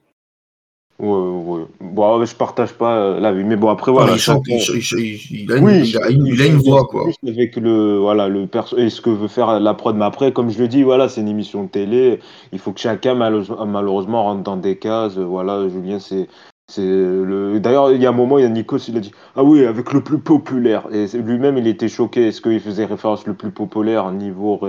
[0.99, 1.65] Ouais, ouais.
[1.79, 4.17] Bon, je partage pas euh, la vue, mais bon, après, voilà.
[4.17, 7.07] il, a une, voix, quoi.
[7.25, 10.49] Avec le, voilà, le perso et ce que veut faire la prod, mais après, comme
[10.49, 12.19] je le dis, voilà, c'est une émission de télé,
[12.51, 16.27] il faut que chacun, malheureusement, rentre dans des cases, voilà, Julien, c'est,
[16.69, 17.59] c'est le...
[17.59, 19.65] D'ailleurs, il y a un moment, il y a Nikos, il a dit Ah oui,
[19.65, 20.87] avec le plus populaire.
[20.91, 22.27] Et lui-même, il était choqué.
[22.27, 24.61] Est-ce qu'il faisait référence le plus populaire niveau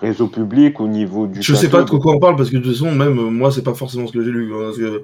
[0.00, 1.42] réseau public ou niveau du.
[1.42, 3.64] Je sais pas de quoi on parle parce que de toute façon, même moi, c'est
[3.64, 4.52] pas forcément ce que j'ai lu.
[4.54, 5.02] Hein, parce que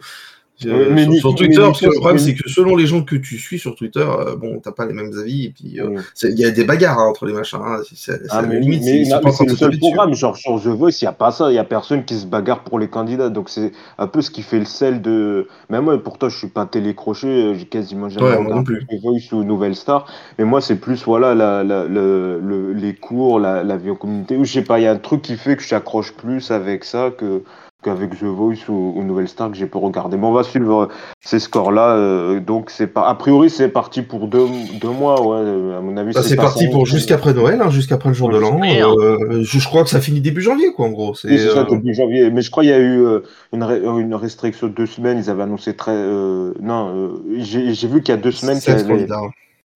[0.58, 3.74] sur, Twitter, parce que le problème, c'est que selon les gens que tu suis sur
[3.74, 6.64] Twitter, euh, bon, t'as pas les mêmes avis, et puis euh, il y a des
[6.64, 7.60] bagarres hein, entre les machins.
[7.62, 11.08] Hein, c'est ah, mais, limite, c'est le seul programme, genre sur The Voice, il n'y
[11.08, 13.72] a pas ça, il n'y a personne qui se bagarre pour les candidats, donc c'est
[13.98, 15.46] un peu ce qui fait le sel de.
[15.70, 19.44] Même moi, pourtant, je suis pas télécroché, j'ai quasiment jamais ouais, regardé The Voice ou
[19.44, 20.06] Nouvelle Star,
[20.38, 24.36] mais moi, c'est plus, voilà, la, la, le, les cours, la, la vie en communauté,
[24.36, 26.50] ou je sais pas, il y a un truc qui fait que je j'accroche plus
[26.50, 27.42] avec ça que
[27.86, 30.16] qu'avec The Voice ou, Nouvelle Star que j'ai pu regarder.
[30.16, 30.88] Mais on va suivre euh,
[31.24, 31.96] ces scores-là.
[31.96, 34.46] Euh, donc c'est pas a priori c'est parti pour deux,
[34.80, 35.22] deux, mois.
[35.22, 36.12] Ouais, à mon avis.
[36.12, 38.60] Bah, c'est parti pour jusqu'après Noël, hein, jusqu'après le jour de l'an.
[38.60, 41.14] Euh, je, crois que ça finit début janvier, quoi, en gros.
[41.14, 42.30] C'est ça, début janvier.
[42.30, 43.04] Mais je crois qu'il y a eu
[43.52, 45.18] une, une, restriction de deux semaines.
[45.18, 45.94] Ils avaient annoncé très.
[45.94, 48.60] non, j'ai vu qu'il y a deux semaines.
[48.60, 49.20] 16 candidats.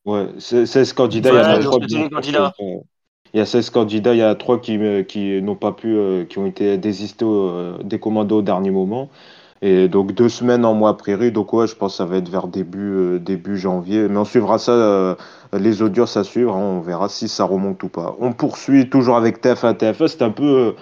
[0.05, 1.31] Ouais, 16 candidats.
[1.31, 2.53] il y a candidats.
[3.33, 5.89] Il y a 16 candidats, il y a 3 qui, euh, qui n'ont pas pu,
[5.97, 9.09] euh, qui ont été désistés, euh, des commandos au dernier moment.
[9.63, 12.31] Et donc deux semaines en mois prairie, donc ouais, je pense que ça va être
[12.31, 14.09] vers début, début janvier.
[14.09, 15.19] Mais on suivra ça,
[15.53, 18.17] les audiences à suivre, hein, on verra si ça remonte ou pas.
[18.21, 20.75] On poursuit toujours avec TF1, TF1, c'est un peu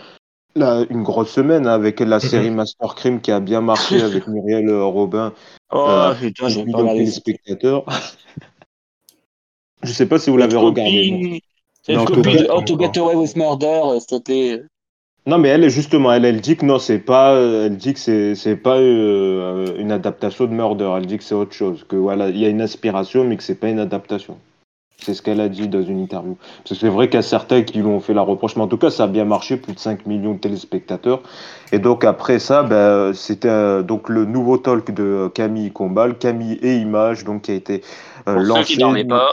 [0.55, 4.71] une grosse semaine hein, avec la série Master Crime qui a bien marché avec Muriel
[4.73, 5.33] Robin.
[5.73, 7.85] Oh putain, j'ai pas spectateurs.
[9.83, 11.43] je sais pas si vous l'avez regardé.
[11.89, 14.62] C'est une copie de How to Get Away with Murder, euh, s'il te plaît.
[15.26, 18.34] Non, mais elle, justement, elle, elle dit que non, c'est pas, elle dit que c'est,
[18.34, 20.91] c'est pas euh, une adaptation de Murder.
[20.97, 21.84] Elle dit que c'est autre chose.
[21.89, 24.39] Que voilà, il y a une inspiration, mais que c'est pas une adaptation.
[24.97, 26.36] C'est ce qu'elle a dit dans une interview.
[26.59, 28.62] Parce que c'est vrai qu'il y a certains qui lui ont fait la reproche, mais
[28.62, 31.20] en tout cas, ça a bien marché, plus de 5 millions de téléspectateurs.
[31.72, 36.59] Et donc, après ça, ben, c'était euh, donc le nouveau talk de Camille Combal, Camille
[36.62, 37.82] et Images, donc qui a été
[38.26, 38.74] lancé.
[38.74, 39.28] Ceux qui pas.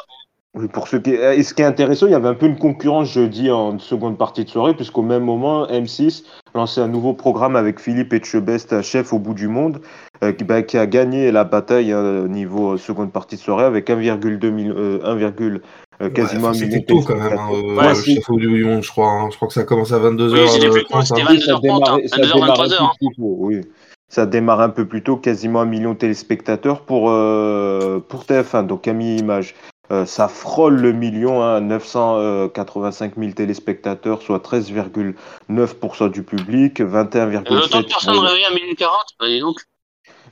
[0.56, 1.12] Oui, pour ceux qui...
[1.12, 4.18] Et ce qui est intéressant, il y avait un peu une concurrence jeudi en seconde
[4.18, 9.12] partie de soirée, puisqu'au même moment, M6 lançait un nouveau programme avec Philippe Etchebest, chef
[9.12, 9.82] au bout du monde,
[10.24, 13.42] euh, qui, bah, qui, a gagné la bataille au hein, niveau euh, seconde partie de
[13.42, 15.60] soirée avec 1,2 million, euh,
[16.00, 18.82] 1, quasiment ouais, C'était tôt quand même, hein, ouais, le chef au bout du monde,
[18.82, 19.10] je crois.
[19.10, 19.28] Hein.
[19.32, 20.32] Je crois que ça commence à 22h.
[20.32, 22.92] Oui, c'était plus c'était 22h30, 22h23h.
[23.18, 23.62] Oui
[24.08, 28.66] ça démarre un peu plus tôt, quasiment un million de téléspectateurs pour, euh, pour TF1,
[28.66, 29.56] donc Camille Image.
[29.92, 37.64] Euh, ça frôle le million, hein, 985 000 téléspectateurs, soit 13,9% du public, 21,7%.
[37.64, 39.58] Autant de personnes réveillées à 1040, donc.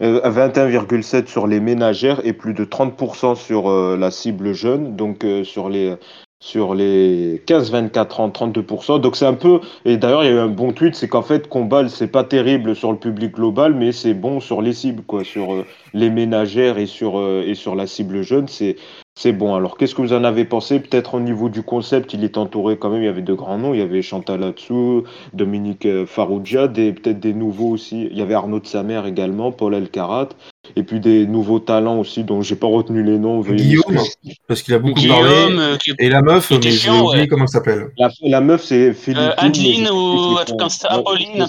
[0.02, 5.26] 21,7 euh, sur les ménagères et plus de 30% sur euh, la cible jeune, donc
[5.44, 5.96] sur les
[6.40, 9.00] sur les 15-24 ans, 32%.
[9.00, 11.22] Donc c'est un peu, et d'ailleurs il y a eu un bon tweet, c'est qu'en
[11.22, 15.04] fait Combal c'est pas terrible sur le public global, mais c'est bon sur les cibles,
[15.04, 18.50] quoi, sur les ménagères et sur, et sur la cible jeune.
[18.50, 18.76] C'est
[19.16, 19.54] c'est bon.
[19.54, 20.80] Alors, qu'est-ce que vous en avez pensé?
[20.80, 23.04] Peut-être au niveau du concept, il est entouré quand même.
[23.04, 23.74] Il y avait de grands noms.
[23.76, 25.04] Il y avait Chantal Latsou,
[25.34, 28.08] Dominique euh, Farrugia, peut-être des nouveaux aussi.
[28.10, 30.30] Il y avait Arnaud de Samer également, Paul Elkarat.
[30.76, 33.42] Et puis des nouveaux talents aussi dont j'ai pas retenu les noms.
[33.42, 34.00] Guillaume,
[34.48, 35.30] parce qu'il a beaucoup parlé.
[35.30, 37.90] Euh, et la meuf, mais j'ai oublié comment elle s'appelle.
[38.24, 39.20] La, meuf, c'est Philippe.
[39.20, 41.46] Euh, Adeline ou un truc comme ça, Apolline.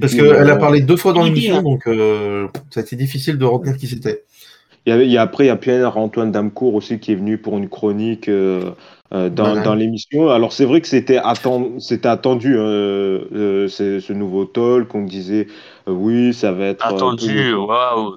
[0.00, 1.82] Parce qu'elle a parlé deux fois dans l'émission, donc
[2.70, 4.22] ça a été difficile de retenir qui c'était.
[4.88, 7.68] Il y, a, après, il y a Pierre-Antoine Damcourt aussi qui est venu pour une
[7.68, 8.70] chronique euh,
[9.12, 10.30] euh, dans, l'émission.
[10.30, 14.94] Alors, c'est vrai que c'était attendu, hein, euh, ce nouveau talk.
[14.94, 15.46] On disait,
[15.86, 16.86] oui, ça va être.
[16.86, 18.16] Attendu, waouh!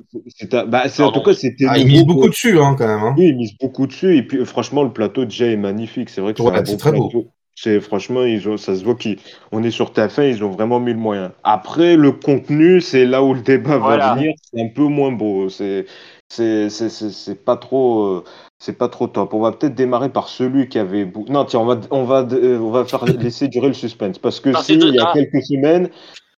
[0.67, 1.65] Bah, en tout cas, c'était.
[1.67, 3.03] Ah, ils misent beaucoup dessus, hein, quand même.
[3.03, 3.15] Hein.
[3.17, 4.15] Oui, ils misent beaucoup dessus.
[4.15, 6.09] Et puis, franchement, le plateau déjà est magnifique.
[6.09, 7.11] C'est vrai que c'est très beau.
[7.53, 10.93] C'est franchement, ils ont, ça se voit qu'on est sur TF1, ils ont vraiment mis
[10.93, 11.33] le moyen.
[11.43, 14.33] Après, le contenu, c'est là où le débat va venir.
[14.41, 15.49] C'est un peu moins beau.
[15.49, 15.85] C'est
[16.31, 18.23] c'est pas trop euh,
[18.59, 19.33] c'est pas trop top.
[19.33, 22.59] On va peut-être démarrer par celui qui avait non tiens on va on va euh,
[22.59, 25.89] on va faire laisser durer le suspense parce que si il y a quelques semaines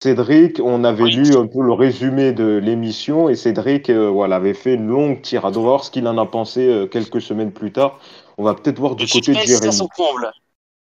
[0.00, 4.54] Cédric, on avait lu un peu le résumé de l'émission et Cédric euh, voilà, avait
[4.54, 5.56] fait une longue tirade.
[5.56, 8.00] On va voir ce qu'il en a pensé quelques semaines plus tard.
[8.36, 9.78] On va peut-être voir du côté de Jérémy.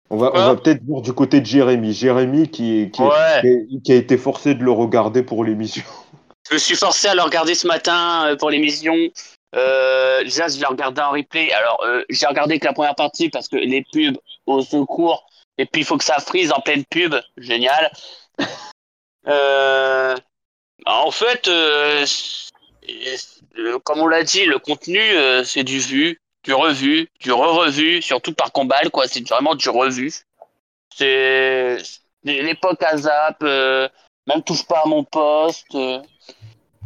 [0.09, 1.93] On va, on va peut-être voir du côté de Jérémy.
[1.93, 3.03] Jérémy qui, qui,
[3.83, 5.85] qui, a été forcé de le regarder pour l'émission.
[6.49, 8.97] Je me suis forcé à le regarder ce matin euh, pour l'émission.
[9.55, 11.53] Euh, déjà, je l'ai regardé en replay.
[11.53, 15.27] Alors, euh, j'ai regardé que la première partie parce que les pubs au secours,
[15.59, 17.15] et puis il faut que ça frise en pleine pub.
[17.37, 17.91] Génial.
[19.29, 20.17] Euh,
[20.85, 21.49] en fait,
[23.85, 25.01] comme on l'a dit, le contenu,
[25.45, 29.07] c'est du vu, du revu, du re-revu, surtout par Combal, quoi.
[29.07, 30.13] C'est vraiment du revu.
[30.97, 31.77] C'est
[32.25, 35.77] l'époque ASAP, même touche pas à mon poste.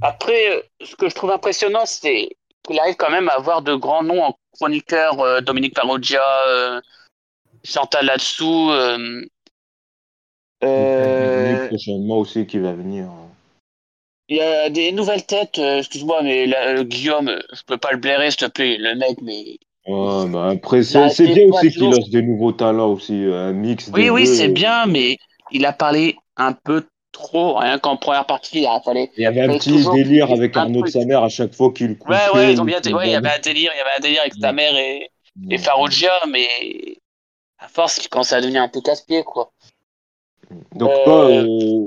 [0.03, 2.29] Après, ce que je trouve impressionnant, c'est
[2.67, 6.81] qu'il arrive quand même à avoir de grands noms en chroniqueur, euh, Dominique Paroggia, euh,
[7.65, 8.71] Chantal Latsou.
[8.71, 9.25] Euh,
[10.65, 13.09] euh, prochainement aussi qui va venir.
[14.29, 16.53] Il y a des nouvelles têtes, euh, excuse-moi, mais
[16.85, 19.59] Guillaume, je peux pas le blairer, s'il te plaît, le mec, mais.
[19.87, 23.89] Ouais, bah après, c'est bien aussi qu'il lance des nouveaux talents aussi, un mix.
[23.95, 25.17] Oui, oui, c'est bien, mais
[25.53, 26.85] il a parlé un peu
[27.17, 29.09] trop, rien qu'en première partie, il fallu.
[29.17, 31.97] Il y avait un petit délire avec Arnaud de sa mère à chaque fois qu'il
[31.97, 32.15] coupait.
[32.15, 32.81] Ouais, ouais, ils ont bien.
[32.93, 35.11] Ouais, il y avait un délire, il y avait un délire avec ta mère et,
[35.51, 36.49] et Farougia, mais
[37.59, 39.51] à force, il commence à devenir un peu casse-pied, quoi.
[40.75, 41.47] Donc toi, euh,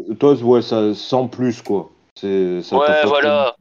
[0.10, 1.92] euh, toi, ouais, ça sans plus, quoi.
[2.24, 2.62] ouais,
[3.06, 3.56] voilà.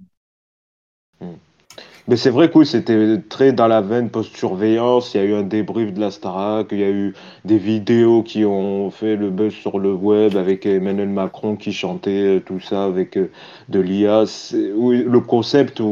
[2.09, 5.13] Mais c'est vrai que c'était très dans la veine post-surveillance.
[5.15, 8.23] Il y a eu un débrief de la Starac, il y a eu des vidéos
[8.23, 12.61] qui ont fait le buzz sur le web avec Emmanuel Macron qui chantait euh, tout
[12.61, 13.31] ça avec euh,
[13.69, 14.25] de l'IA.
[14.75, 15.83] Oui, le concept,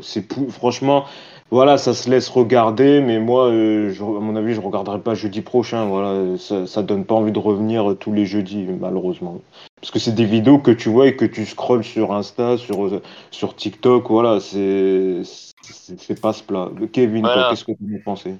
[0.00, 1.04] c'est franchement,
[1.50, 5.42] voilà, ça se laisse regarder, mais moi, euh, à mon avis, je regarderai pas jeudi
[5.42, 5.86] prochain.
[5.86, 9.40] Voilà, ça, ça donne pas envie de revenir tous les jeudis, malheureusement.
[9.80, 13.00] Parce que c'est des vidéos que tu vois et que tu scrolles sur Insta, sur,
[13.30, 16.70] sur TikTok, voilà, c'est c'est pas ce plat.
[16.92, 18.34] Kevin, qu'est-ce que tu en pensé?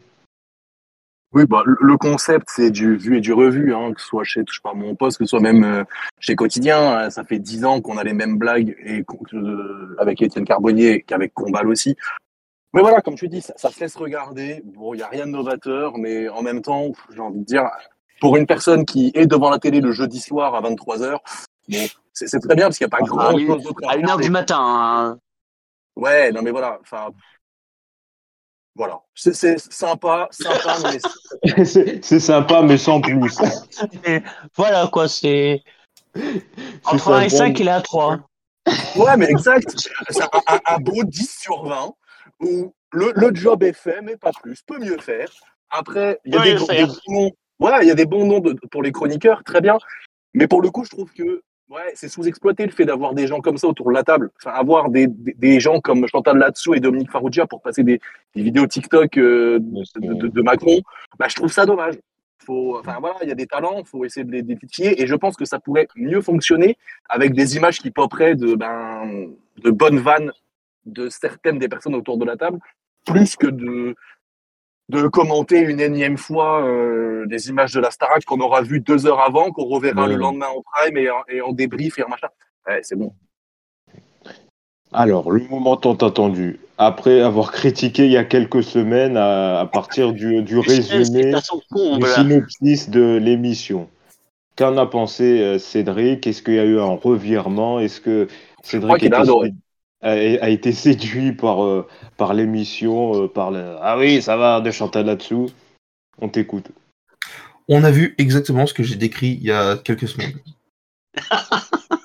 [1.33, 4.43] Oui, bah, le concept, c'est du vu et du revu, hein, que ce soit chez
[4.45, 5.85] Touche par mon poste, que ce soit même euh,
[6.19, 6.99] chez Quotidien.
[6.99, 9.05] Hein, ça fait dix ans qu'on a les mêmes blagues et
[9.35, 11.97] euh, avec Étienne Carbonnier qu'avec Combal aussi.
[12.77, 14.61] Mais voilà, comme tu dis, ça, ça se laisse regarder.
[14.63, 17.65] Bon, il n'y a rien de novateur, mais en même temps, j'ai envie de dire,
[18.21, 21.17] pour une personne qui est devant la télé le jeudi soir à 23h,
[22.13, 24.21] c'est très bien parce qu'il n'y a pas ah, grand chose d'autre à À 1h
[24.21, 24.59] du matin.
[24.61, 25.19] Hein.
[25.97, 27.09] Ouais, non mais voilà, enfin.
[28.75, 30.77] Voilà, c'est sympa, sympa,
[31.45, 31.65] mais.
[32.03, 33.39] c'est sympa, mais sans plus.
[34.55, 35.63] voilà quoi, c'est.
[36.85, 38.19] Entre 1 et 5, il est à 3.
[38.97, 39.75] Ouais, mais exact.
[40.11, 40.23] C'est
[40.67, 41.95] un, beau 10 sur 20
[42.41, 44.63] où le, le, job est fait, mais pas plus.
[44.63, 45.29] Peut mieux faire.
[45.71, 48.93] Après, il y a des, des, voilà, il y a des bons noms pour les
[48.93, 49.79] chroniqueurs, très bien.
[50.35, 53.41] Mais pour le coup, je trouve que ouais, c'est sous-exploité le fait d'avoir des gens
[53.41, 54.31] comme ça autour de la table.
[54.41, 58.01] Enfin, avoir des, des, gens comme Chantal Latsou et Dominique Farrugia pour passer des,
[58.35, 60.81] des vidéos TikTok euh, de, de, Macron,
[61.19, 61.95] bah, je trouve ça dommage.
[62.45, 65.07] Faut, enfin voilà, il y a des talents, il faut essayer de les détitiller et
[65.07, 66.77] je pense que ça pourrait mieux fonctionner
[67.09, 69.31] avec des images qui poperaient de, ben,
[69.65, 70.33] de bonnes vannes
[70.87, 72.59] de certaines des personnes autour de la table,
[73.05, 73.95] plus que de,
[74.89, 79.07] de commenter une énième fois euh, des images de la Starac qu'on aura vu deux
[79.07, 82.09] heures avant, qu'on reverra le lendemain en prime et en, et en débrief et en
[82.09, 82.29] machin.
[82.67, 83.13] Ouais, c'est bon.
[84.93, 86.61] Alors, le moment tant attendu.
[86.79, 92.91] Après avoir critiqué il y a quelques semaines à, partir du, du résumé, du synopsis
[92.91, 93.89] de l'émission.
[94.57, 96.27] Qu'en a pensé euh, Cédric?
[96.27, 97.79] Est-ce qu'il y a eu un revirement?
[97.81, 98.29] Est-ce que
[98.63, 99.53] Cédric a adoré
[100.07, 101.87] a, été séduit par, euh,
[102.35, 103.77] l'émission, euh, par le...
[103.81, 105.51] Ah oui, ça va, de Chantal là-dessous.
[106.21, 106.71] On t'écoute.
[107.69, 110.35] On a vu exactement ce que j'ai décrit il y a quelques semaines.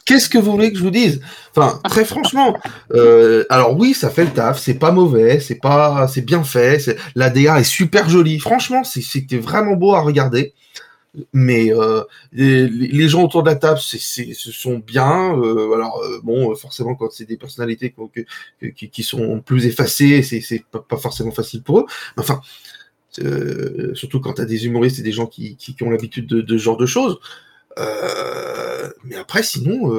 [0.06, 1.22] Qu'est-ce que vous voulez que je vous dise?
[1.56, 2.58] Enfin, très franchement,
[2.92, 6.98] euh, alors oui, ça fait le taf, c'est pas mauvais, c'est pas, c'est bien fait,
[7.16, 8.40] la DA est super jolie.
[8.40, 10.54] Franchement, c'était vraiment beau à regarder
[11.34, 16.56] mais euh, les, gens autour de la table ce sont bien euh, alors euh, bon
[16.56, 17.94] forcément quand c'est des personnalités
[18.76, 21.86] qui, qui, sont plus effacées c'est pas, pas forcément facile pour eux.
[22.18, 22.42] Enfin
[23.94, 26.58] surtout quand tu as des humoristes et des gens qui, qui ont l'habitude de, de,
[26.58, 27.20] ce genre de choses
[29.04, 29.92] mais après sinon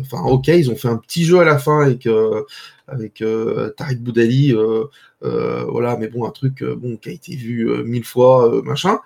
[0.00, 2.06] enfin ok ils ont fait un petit jeu à la fin avec
[2.88, 3.22] avec
[3.76, 4.54] Tariq Boudali
[5.24, 8.62] euh, voilà, mais bon, un truc euh, bon qui a été vu euh, mille fois,
[8.64, 9.00] machin.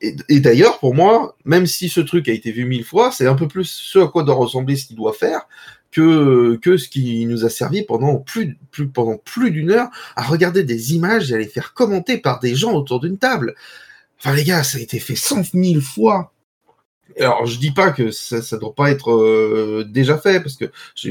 [0.00, 3.34] et, d'ailleurs, pour moi, même si ce truc a été vu mille fois, c'est un
[3.34, 5.46] peu plus ce à quoi doit ressembler ce qu'il doit faire
[5.92, 10.22] que, que ce qui nous a servi pendant plus, plus, pendant plus d'une heure à
[10.24, 13.54] regarder des images et à les faire commenter par des gens autour d'une table.
[14.18, 16.32] Enfin, les gars, ça a été fait cent mille fois
[17.24, 20.66] alors, je dis pas que ça, ça doit pas être euh, déjà fait, parce que
[20.94, 21.10] je,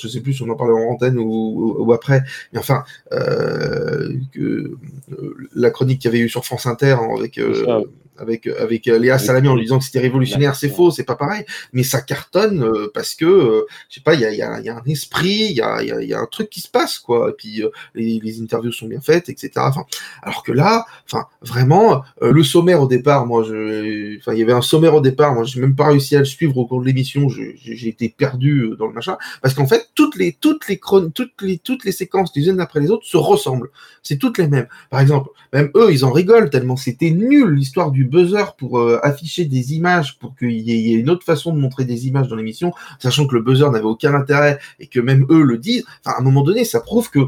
[0.00, 2.22] je sais plus si on en parlait en antenne ou, ou, après,
[2.52, 7.38] mais enfin, euh, que, euh, la chronique qu'il y avait eu sur France Inter avec
[7.38, 7.84] euh,
[8.18, 11.44] avec avec Léa Salami en lui disant que c'était révolutionnaire, c'est faux, c'est pas pareil,
[11.72, 14.76] mais ça cartonne parce que je sais pas, il y a, y, a, y a,
[14.76, 17.62] un esprit, il y a, y a, un truc qui se passe quoi, et puis
[17.94, 19.50] les, les, interviews sont bien faites, etc.
[19.56, 19.84] Enfin,
[20.22, 24.52] alors que là, enfin, vraiment, le sommaire au départ, moi, je, enfin, il y avait
[24.52, 26.86] un sommaire au départ moi, j'ai même pas réussi à le suivre au cours de
[26.86, 27.28] l'émission.
[27.28, 30.80] J'ai été perdu euh, dans le machin parce qu'en fait, toutes les toutes les
[31.14, 33.70] toutes les toutes les séquences les unes après les autres se ressemblent.
[34.02, 34.68] C'est toutes les mêmes.
[34.90, 38.98] Par exemple, même eux, ils en rigolent tellement c'était nul l'histoire du buzzer pour euh,
[39.02, 42.36] afficher des images pour qu'il y, ait une autre façon de montrer des images dans
[42.36, 45.84] l'émission, sachant que le buzzer n'avait aucun intérêt et que même eux le disent.
[46.04, 47.20] À un moment donné, ça prouve que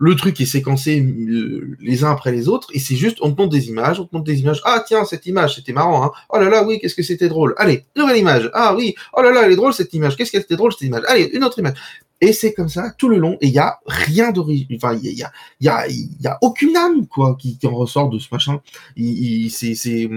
[0.00, 1.04] le truc est séquencé
[1.80, 4.14] les uns après les autres, et c'est juste, on te montre des images, on te
[4.14, 4.60] montre des images.
[4.64, 6.10] Ah tiens, cette image, c'était marrant, hein.
[6.30, 7.54] Oh là là, oui, qu'est-ce que c'était drôle.
[7.58, 8.48] Allez, nouvelle image.
[8.54, 10.16] Ah oui, oh là là, elle est drôle cette image.
[10.16, 11.02] Qu'est-ce qu'elle était drôle cette image.
[11.08, 11.74] Allez, une autre image.
[12.20, 14.76] Et c'est comme ça tout le long, et il y a rien d'original.
[14.76, 18.18] Enfin, il y a, y, a, y a aucune âme quoi qui, en ressort de
[18.18, 18.60] ce machin.
[18.96, 20.10] Il, c'est, c'est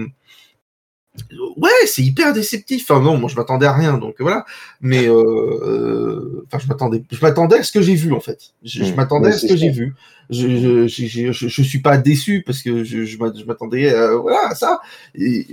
[1.56, 2.90] ouais, c'est hyper déceptif.
[2.90, 4.44] Enfin non, moi je m'attendais à rien, donc voilà.
[4.80, 8.52] Mais euh, euh, enfin, je m'attendais, je m'attendais à ce que j'ai vu en fait.
[8.62, 8.94] Je, mmh.
[8.94, 9.94] m'attendais à ce que j'ai vu.
[10.30, 14.54] Je, je, je, je, suis pas déçu parce que je, je m'attendais à, voilà à
[14.54, 14.80] ça.
[15.14, 15.46] Et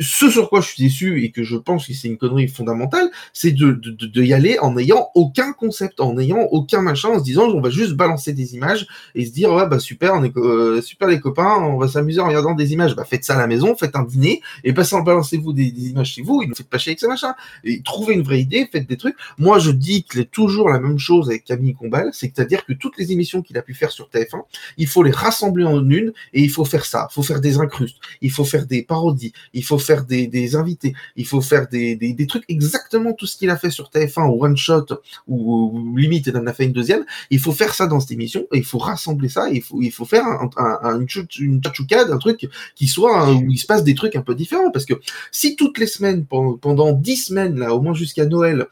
[0.00, 3.10] ce sur quoi je suis déçu et que je pense que c'est une connerie fondamentale,
[3.32, 7.18] c'est de, de, de, y aller en n'ayant aucun concept, en n'ayant aucun machin, en
[7.18, 10.24] se disant on va juste balancer des images et se dire ouais bah super, on
[10.24, 12.94] est euh, super les copains, on va s'amuser en regardant des images.
[12.96, 16.12] Bah faites ça à la maison, faites un dîner et passez en balancez-vous des, images
[16.14, 17.34] chez vous, et ne faites pas chier avec ce machin.
[17.64, 19.16] Et trouvez une vraie idée, faites des trucs.
[19.38, 22.98] Moi je dis qu'il est toujours la même chose avec Camille Combal, c'est-à-dire que toutes
[22.98, 24.42] les émissions qu'il a pu faire sur TF1,
[24.78, 27.58] il faut les rassembler en une et il faut faire ça, il faut faire des
[27.58, 32.26] incrustes, il faut faire des parodies, il faut faire des, invités, il faut faire des,
[32.28, 34.86] trucs exactement tout ce qu'il a fait sur TF1 ou One Shot
[35.28, 37.04] ou, limite il en a fait une deuxième.
[37.30, 39.48] Il faut faire ça dans cette émission et il faut rassembler ça.
[39.50, 41.06] il faut il faut faire un, une,
[41.38, 44.84] une un truc qui soit où il se passe des trucs un peu différents parce
[44.84, 44.94] que
[45.30, 48.66] si toutes les semaines pendant dix semaines là au moins jusqu'à Noël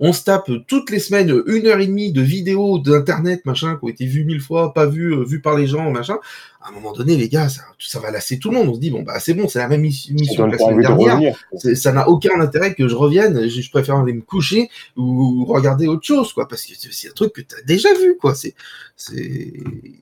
[0.00, 3.84] on se tape toutes les semaines une heure et demie de vidéos d'internet machin qui
[3.84, 6.18] ont été vues mille fois, pas vues, euh, vues par les gens machin
[6.64, 8.68] à un moment donné, les gars, ça, ça, va lasser tout le monde.
[8.68, 11.36] On se dit, bon, bah, c'est bon, c'est la même mission que la semaine dernière.
[11.74, 13.48] Ça n'a aucun intérêt que je revienne.
[13.48, 17.32] Je, préfère aller me coucher ou regarder autre chose, quoi, parce que c'est un truc
[17.32, 18.34] que tu as déjà vu, quoi.
[18.34, 18.54] C'est,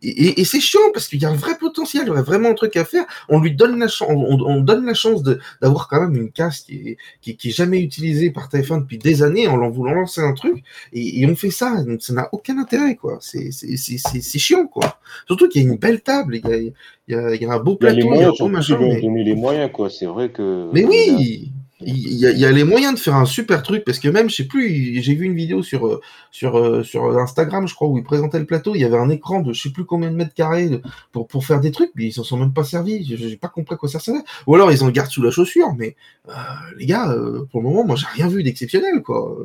[0.03, 2.55] et, c'est chiant parce qu'il y a un vrai potentiel, il y aurait vraiment un
[2.55, 3.05] truc à faire.
[3.29, 5.23] On lui donne la chance, on, donne la chance
[5.63, 8.99] d'avoir quand même une casse qui est, qui, qui est jamais utilisée par TF1 depuis
[8.99, 11.83] des années en voulant lancer un truc et, on fait ça.
[11.85, 13.19] Donc, ça n'a aucun intérêt, quoi.
[13.21, 14.99] C'est, c'est, c'est, chiant, quoi.
[15.27, 16.73] Surtout qu'il y a une belle table, les gars il
[17.09, 18.79] y, a, un beau plateau, il y a, machin.
[18.81, 19.25] Mais...
[19.25, 19.91] les moyens, quoi.
[19.91, 20.69] C'est vrai que.
[20.73, 24.29] Mais oui, il y, a, les moyens de faire un super truc parce que même,
[24.29, 28.05] je sais plus, j'ai vu une vidéo sur, sur, sur Instagram, je crois, où ils
[28.05, 28.75] présentaient le plateau.
[28.75, 30.83] Il y avait un écran de je sais plus combien de mètres carrés
[31.13, 33.05] pour, pour faire des trucs, mais ils s'en sont même pas servis.
[33.05, 34.21] J'ai pas compris à quoi ça servait.
[34.47, 35.97] Ou alors ils en gardent sous la chaussure, mais
[36.29, 36.33] euh,
[36.77, 39.39] les gars, euh, pour le moment, moi j'ai rien vu d'exceptionnel, quoi.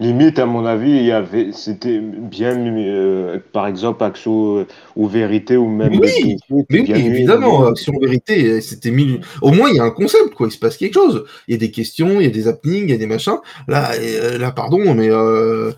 [0.00, 4.66] Limite, à mon avis, il y avait, c'était bien, euh, par exemple, Action euh,
[4.96, 5.92] ou Vérité ou même.
[5.92, 9.20] Oui, mais oui évidemment, Action Vérité, c'était mille...
[9.42, 10.48] Au moins, il y a un concept, quoi.
[10.48, 11.24] Il se passe quelque chose.
[11.46, 13.36] Il y a des questions, il y a des happenings, il y a des machins.
[13.68, 15.72] Là, euh, là, pardon, mais euh,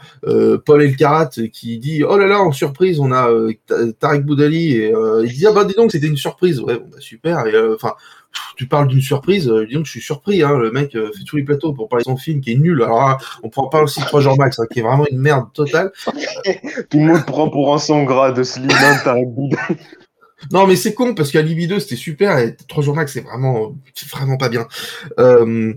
[0.65, 3.29] Paul Elkarat qui dit, oh là là, en surprise, on a
[3.99, 4.95] Tarek Boudali et
[5.25, 6.61] il dit, ah bah dis donc, c'était une surprise.
[6.61, 7.45] Ouais, bon, bah, super.
[7.75, 7.95] Enfin
[8.57, 10.43] tu parles d'une surprise, euh, disons que je suis surpris.
[10.43, 12.57] Hein, le mec euh, fait tous les plateaux pour parler de son film qui est
[12.57, 12.83] nul.
[12.83, 15.93] Alors on prend pas aussi 3 jours max, hein, qui est vraiment une merde totale.
[16.91, 19.01] Tout le monde prend pour un son gras de Slimane,
[20.53, 23.75] Non, mais c'est con parce qu'à Libido c'était super et 3 jours max c'est vraiment,
[24.11, 24.67] vraiment pas bien.
[25.19, 25.75] Euh,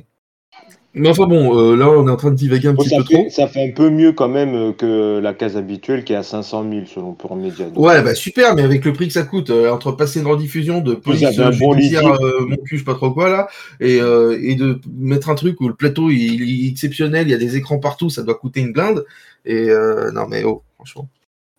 [0.97, 3.29] mais enfin bon, euh, là on est en train de divaguer un petit peu trop.
[3.29, 6.23] Ça fait un peu mieux quand même euh, que la case habituelle qui est à
[6.23, 7.67] 500 000 selon Pure Média.
[7.75, 10.81] Ouais, bah super, mais avec le prix que ça coûte, euh, entre passer une rediffusion
[10.81, 12.03] de police judiciaire,
[12.41, 13.47] mon cul, je sais pas trop quoi là,
[13.79, 17.37] et, et de mettre un truc où le plateau il, est exceptionnel, il y a
[17.37, 19.05] des écrans partout, ça doit coûter une blinde.
[19.45, 19.67] Et
[20.13, 21.09] non mais oh, franchement.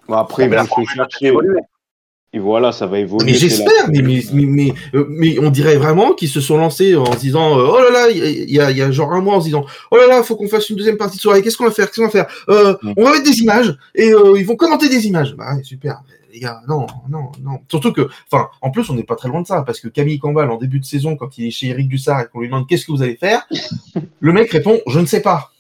[0.09, 1.33] Bon, après, il faut chercher.
[2.35, 3.25] Et voilà, ça va évoluer.
[3.25, 7.13] Mais j'espère, mais, mais, mais, euh, mais, on dirait vraiment qu'ils se sont lancés en
[7.13, 9.41] se disant euh, Oh là là, il y a, y a, genre un mois en
[9.41, 11.65] se disant Oh là là, faut qu'on fasse une deuxième partie de soirée, qu'est-ce qu'on
[11.65, 12.77] va faire Qu'est-ce qu'on va faire euh.
[12.99, 15.35] On va mettre des images et ils vont commenter des images.
[15.37, 16.03] Bah ouais, super.
[16.31, 17.61] Les gars, non, non, non.
[17.71, 20.19] Surtout que, enfin, en plus, on n'est pas très loin de ça, parce que Camille
[20.19, 22.69] Cambal, en début de saison, quand il est chez Eric Dussard et qu'on lui demande
[22.69, 23.49] qu'est-ce que vous allez faire,
[24.21, 25.51] le mec répond Je ne sais pas.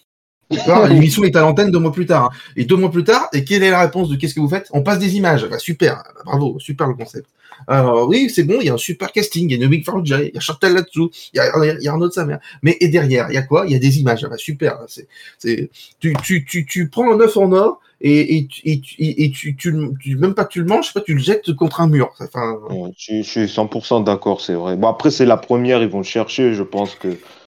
[0.50, 2.24] L'émission est à l'antenne deux mois plus tard.
[2.24, 2.52] Hein.
[2.56, 4.68] Et deux mois plus tard, et quelle est la réponse de qu'est-ce que vous faites?
[4.72, 5.46] On passe des images.
[5.48, 7.28] Bah, super, bah, bravo, super le concept.
[7.66, 10.08] Alors oui, c'est bon, il y a un super casting, il y a Big Farge,
[10.08, 12.38] il y a Chantal là-dessous, il y a, il y a Arnaud de sa mère.
[12.62, 13.64] Mais et derrière, il y a quoi?
[13.66, 14.22] Il y a des images.
[14.22, 14.78] Bah, super.
[14.86, 15.70] C'est,
[16.00, 19.74] tu, tu, tu, tu prends un œuf en or et, et, et, et tu, tu,
[20.00, 22.10] tu, même pas tu le manges, pas tu le jettes contre un mur.
[22.20, 22.58] Enfin,
[22.96, 24.76] je, je suis 100% d'accord, c'est vrai.
[24.76, 26.54] Bon après c'est la première, ils vont chercher.
[26.54, 27.08] Je pense que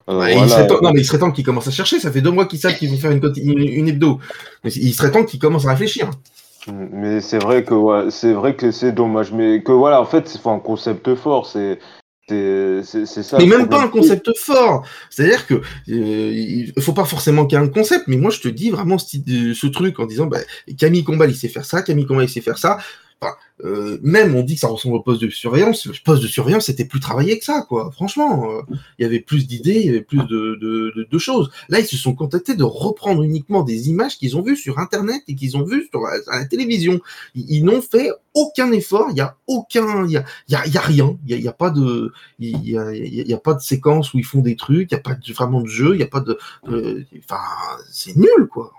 [0.10, 2.00] euh, il serait temps, non, mais il serait temps qu'ils commencent à chercher.
[2.00, 3.22] Ça fait deux mois qu'ils savent qu'ils vont faire une,
[3.60, 4.20] une, hebdo.
[4.64, 6.10] Mais il serait temps qu'ils commencent à réfléchir.
[6.68, 9.32] Mais c'est vrai que ouais, c'est vrai que c'est dommage.
[9.32, 11.46] Mais que voilà, en fait, c'est un concept fort.
[11.46, 11.80] C'est
[12.30, 13.38] c'est ça.
[13.38, 14.86] Mais même pas un concept fort.
[15.10, 18.40] C'est-à-dire que euh, il faut pas forcément qu'il y ait un concept, mais moi je
[18.40, 19.18] te dis vraiment ce,
[19.54, 20.40] ce truc en disant bah,
[20.78, 22.78] Camille Combal il sait faire ça, Camille Combal il sait faire ça
[23.22, 25.86] Enfin, euh, même on dit que ça ressemble au poste de surveillance.
[25.86, 27.92] Le poste de surveillance c'était plus travaillé que ça, quoi.
[27.92, 28.62] Franchement, euh,
[28.98, 31.52] il y avait plus d'idées, il y avait plus de, choses.
[31.68, 35.22] Là, ils se sont contentés de reprendre uniquement des images qu'ils ont vues sur Internet
[35.28, 37.02] et qu'ils ont vues sur la, à la télévision.
[37.36, 39.08] Ils, n'ont fait aucun effort.
[39.12, 41.18] Il y a aucun, il y a, y y a rien.
[41.28, 44.56] Il y a, pas de, il y a, pas de séquence où ils font des
[44.56, 44.92] trucs.
[44.92, 45.94] Il y a pas vraiment de jeu.
[45.96, 47.42] Il y a pas de, enfin,
[47.92, 48.72] c'est nul, quoi.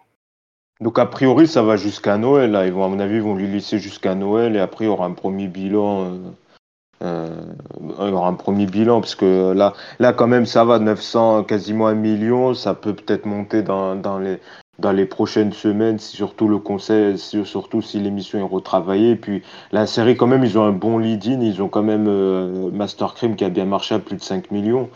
[0.81, 2.53] Donc a priori, ça va jusqu'à Noël.
[2.53, 2.66] Là.
[2.66, 4.91] Ils vont, à mon avis, ils vont lui laisser jusqu'à Noël et après il y
[4.91, 6.05] aura un premier bilan.
[6.05, 6.18] Euh,
[7.03, 7.41] euh,
[8.01, 11.45] il y aura un premier bilan parce que là, là quand même, ça va 900,
[11.45, 12.55] quasiment un million.
[12.55, 14.39] Ça peut peut-être monter dans, dans, les
[14.78, 19.16] dans les prochaines semaines, si surtout le conseil, surtout si l'émission est retravaillée.
[19.16, 21.41] Puis la série, quand même, ils ont un bon lead-in.
[21.41, 22.70] Ils ont quand même euh,
[23.37, 24.89] qui a bien marché à plus de 5 millions.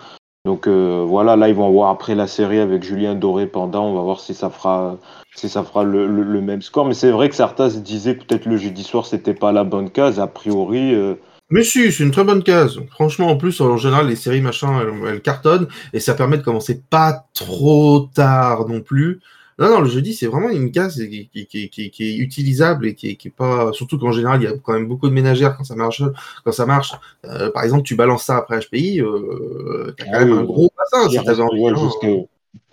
[0.45, 3.95] Donc euh, voilà, là ils vont voir après la série avec Julien Doré pendant, on
[3.95, 4.99] va voir si ça fera
[5.35, 6.07] si ça fera le,
[6.43, 6.87] même score.
[6.87, 9.91] Mais c'est vrai que certains se disaient peut-être le jeudi soir c'était pas la bonne
[9.91, 10.21] case.
[10.21, 10.95] A priori.
[10.95, 11.15] Euh,
[11.51, 12.79] mais si, c'est une très bonne case.
[12.91, 16.83] Franchement, en plus, en général, les séries machin, elles cartonnent et ça permet de commencer
[16.91, 19.21] pas trop tard non plus.
[19.59, 23.73] Non, non, le jeudi, c'est vraiment une case qui, est utilisable et qui est, pas.
[23.73, 26.03] Surtout qu'en général, il y a quand même beaucoup de ménagères quand ça marche.
[26.45, 26.93] Quand ça marche,
[27.25, 31.09] euh, par exemple, tu balances ça après HPI, euh, t'as quand même un gros bassin
[31.09, 32.27] si t'avais envie.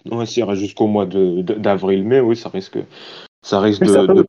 [0.09, 2.79] Ouais, s'il reste jusqu'au mois d'avril-mai, oui, ça risque,
[3.43, 4.25] ça risque de,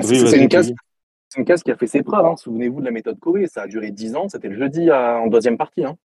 [0.00, 0.72] C'est une case.
[1.36, 2.24] une case qui a fait ses preuves.
[2.24, 2.36] Hein.
[2.36, 5.58] Souvenez-vous de la méthode Corée, ça a duré 10 ans, c'était le jeudi en deuxième
[5.58, 5.84] partie.
[5.84, 5.96] Hein.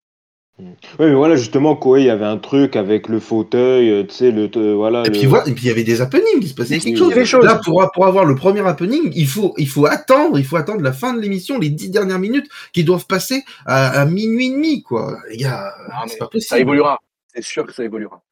[0.60, 0.66] Oui,
[1.00, 4.30] mais voilà, justement, Koei, il y avait un truc avec le fauteuil, euh, tu sais,
[4.30, 5.02] le, voilà.
[5.04, 7.44] Et puis voilà, et puis il y avait des happenings, il se passait quelque chose.
[7.44, 10.80] Là, pour, pour avoir le premier happening, il faut, il faut attendre, il faut attendre
[10.80, 14.82] la fin de l'émission, les dix dernières minutes qui doivent passer à, minuit et demi,
[14.82, 15.18] quoi.
[15.28, 15.74] Les gars,
[16.06, 16.48] c'est pas possible.
[16.48, 17.00] Ça évoluera.
[17.34, 18.22] C'est sûr que ça évoluera.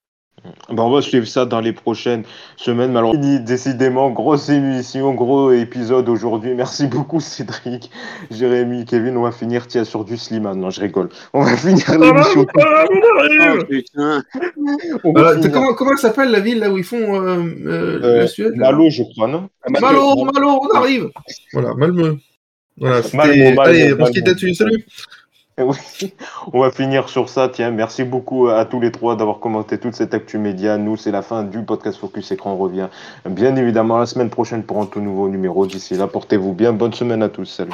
[0.45, 2.25] Ben, on va suivre ça dans les prochaines
[2.57, 2.97] semaines.
[2.97, 6.55] Alors, décidément, grosse émission, gros épisode aujourd'hui.
[6.55, 7.91] Merci beaucoup, Cédric,
[8.31, 9.17] Jérémy, Kevin.
[9.17, 10.59] On va finir tiens, sur du Slimane.
[10.59, 11.11] Non, je rigole.
[11.33, 12.47] On va finir ah, l'émission.
[13.99, 14.21] Ah,
[15.05, 18.91] euh, comment, comment s'appelle la ville là où ils font euh, euh, la Suède Malo,
[18.91, 19.49] je crois, non?
[19.69, 21.11] Malo, Malo, on arrive.
[21.53, 22.17] Voilà, Malmö.
[22.79, 24.55] Voilà, Allez, on se quitte là-dessus.
[24.55, 24.85] Salut.
[25.59, 27.49] On va finir sur ça.
[27.49, 30.79] Tiens, merci beaucoup à tous les trois d'avoir commenté toute cette actu média.
[30.79, 32.53] Nous, c'est la fin du podcast Focus Écran.
[32.53, 32.89] On revient
[33.27, 35.67] bien évidemment la semaine prochaine pour un tout nouveau numéro.
[35.67, 36.73] D'ici là, portez-vous bien.
[36.73, 37.47] Bonne semaine à tous.
[37.47, 37.73] Salut.